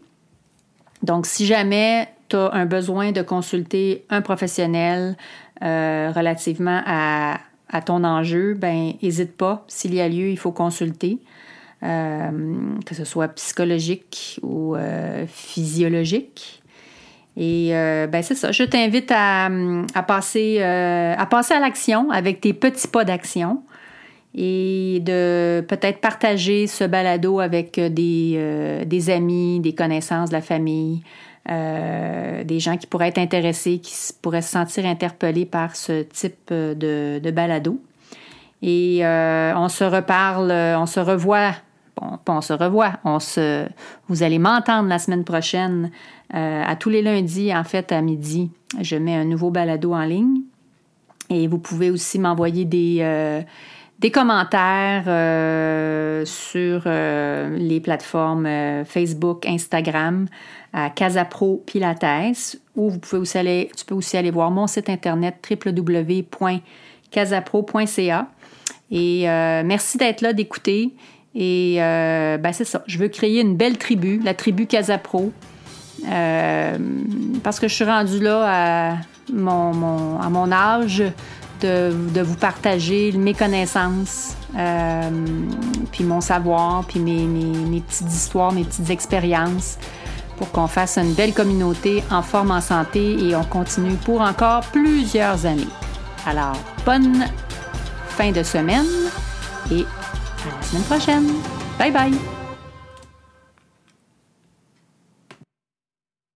Donc, 1.04 1.26
si 1.26 1.46
jamais 1.46 2.10
tu 2.30 2.36
as 2.36 2.52
un 2.54 2.66
besoin 2.66 3.12
de 3.12 3.22
consulter 3.22 4.06
un 4.10 4.22
professionnel 4.22 5.16
euh, 5.64 6.12
relativement 6.16 6.82
à, 6.86 7.40
ton 7.86 8.06
enjeu, 8.06 8.54
ben 8.54 8.94
n'hésite 9.04 9.36
pas. 9.36 9.66
S'il 9.68 9.94
y 9.94 10.00
a 10.00 10.08
lieu, 10.08 10.30
il 10.30 10.38
faut 10.38 10.54
consulter, 10.54 11.18
euh, 11.84 12.30
que 12.86 12.96
ce 12.96 13.04
soit 13.04 13.28
psychologique 13.30 14.40
ou 14.44 14.76
euh, 14.76 15.26
physiologique. 15.28 16.62
Et 17.36 17.72
ben 17.74 18.24
c'est 18.24 18.36
ça. 18.36 18.54
Je 18.54 18.64
t'invite 18.64 19.12
à, 19.14 19.50
passer, 20.08 20.62
à 20.62 21.26
passer 21.26 21.54
à 21.54 21.60
l'action 21.60 22.10
avec 22.12 22.40
tes 22.40 22.54
petits 22.54 22.88
pas 22.88 23.04
d'action 23.04 23.62
et 24.38 25.00
de 25.02 25.62
peut-être 25.62 26.02
partager 26.02 26.68
ce 26.68 26.84
balado 26.84 27.40
avec 27.40 27.78
euh, 27.78 27.88
des, 27.88 28.34
euh, 28.36 28.84
des 28.84 29.10
amis, 29.10 29.62
des 29.62 29.74
connaissances 29.74 30.30
de 30.30 30.34
la 30.36 30.42
famille, 30.42 31.04
euh, 31.50 32.44
des 32.44 32.60
gens 32.60 32.76
qui 32.76 32.86
pourraient 32.86 33.08
être 33.08 33.18
intéressés, 33.18 33.80
qui 33.80 33.94
pourraient 34.22 34.42
se 34.42 34.52
sentir 34.52 34.86
interpellés 34.86 35.46
par 35.46 35.76
ce 35.78 36.04
type 36.04 36.52
de, 36.52 37.20
de 37.24 37.32
balado. 37.32 37.80
Et 38.62 39.02
on 39.04 39.70
se 39.70 39.84
reparle, 39.84 40.52
on 40.52 40.88
se 40.88 41.00
revoit, 41.00 41.52
bon, 41.96 42.18
on 42.28 42.42
se 42.42 42.54
revoit, 42.54 42.94
on 43.04 43.20
se, 43.20 43.68
vous 44.08 44.24
allez 44.24 44.40
m'entendre 44.40 44.90
la 44.90 44.98
semaine 44.98 45.24
prochaine, 45.24 45.92
à 46.32 46.76
tous 46.76 46.90
les 46.90 47.04
lundis, 47.04 47.56
en 47.56 47.64
fait, 47.64 47.92
à 47.92 48.02
midi, 48.02 48.50
je 48.82 48.96
mets 48.96 49.14
un 49.14 49.26
nouveau 49.26 49.52
balado 49.52 49.94
en 49.94 50.04
ligne. 50.04 50.42
Et 51.30 51.48
vous 51.48 51.60
pouvez 51.60 51.92
aussi 51.92 52.18
m'envoyer 52.18 52.66
des 52.66 53.46
des 54.00 54.12
commentaires 54.12 55.06
euh, 55.08 56.26
sur 56.26 56.84
euh, 56.86 57.58
les 57.58 57.80
plateformes 57.80 58.46
euh, 58.46 58.84
Facebook, 58.84 59.48
Instagram, 59.48 60.28
à 60.74 60.90
Casapro 60.90 61.64
Pilates, 61.66 62.58
ou 62.76 62.90
vous 62.90 63.00
pouvez 63.00 63.40
aller, 63.40 63.72
tu 63.76 63.86
peux 63.86 63.96
aussi 63.96 64.18
aller 64.18 64.32
voir 64.32 64.52
mon 64.52 64.68
site 64.68 64.90
internet 64.90 65.36
www.casapro.ca. 65.50 68.28
Et 68.92 69.24
merci 69.64 69.98
d'être 69.98 70.22
là, 70.22 70.34
d'écouter. 70.34 70.94
Et 71.34 71.78
ben 71.78 72.52
c'est 72.52 72.66
ça, 72.66 72.84
je 72.88 73.00
veux 73.00 73.08
créer 73.08 73.40
une 73.40 73.56
belle 73.56 73.78
tribu, 73.78 74.20
la 74.22 74.34
tribu 74.34 74.68
Casapro, 74.68 75.32
parce 76.04 77.60
que 77.60 77.70
je 77.70 77.74
suis 77.74 77.86
rendue 77.86 78.20
là 78.20 78.92
à 78.92 78.98
mon, 79.34 80.20
à 80.20 80.30
mon 80.30 80.52
âge 80.52 81.02
de, 81.66 82.22
vous 82.22 82.36
partager 82.36 83.12
mes 83.14 83.34
connaissances, 83.34 84.36
euh, 84.56 85.10
puis 85.92 86.04
mon 86.04 86.22
savoir, 86.22 86.86
puis 86.86 87.00
mes, 87.00 87.26
mes, 87.26 87.82
petites 87.82 88.12
histoires, 88.12 88.52
mes 88.52 88.64
petites 88.64 88.90
expériences 88.90 89.78
pour 90.38 90.52
qu'on 90.52 90.68
fasse 90.68 90.98
une 90.98 91.14
belle 91.14 91.34
communauté 91.34 92.04
en 92.12 92.22
forme, 92.22 92.52
en 92.52 92.62
santé 92.62 93.18
et 93.24 93.36
on 93.36 93.44
continue 93.44 93.96
pour 93.96 94.22
encore 94.22 94.62
plusieurs 94.72 95.46
années. 95.46 95.68
Alors, 96.26 96.58
bonne 96.86 97.26
fin 98.10 98.32
de 98.32 98.44
semaine 98.44 98.86
et 99.72 99.82
à 99.82 100.58
la 100.58 100.62
semaine 100.62 100.84
prochaine. 100.84 101.28
Bye 101.80 101.92
bye! 101.92 102.45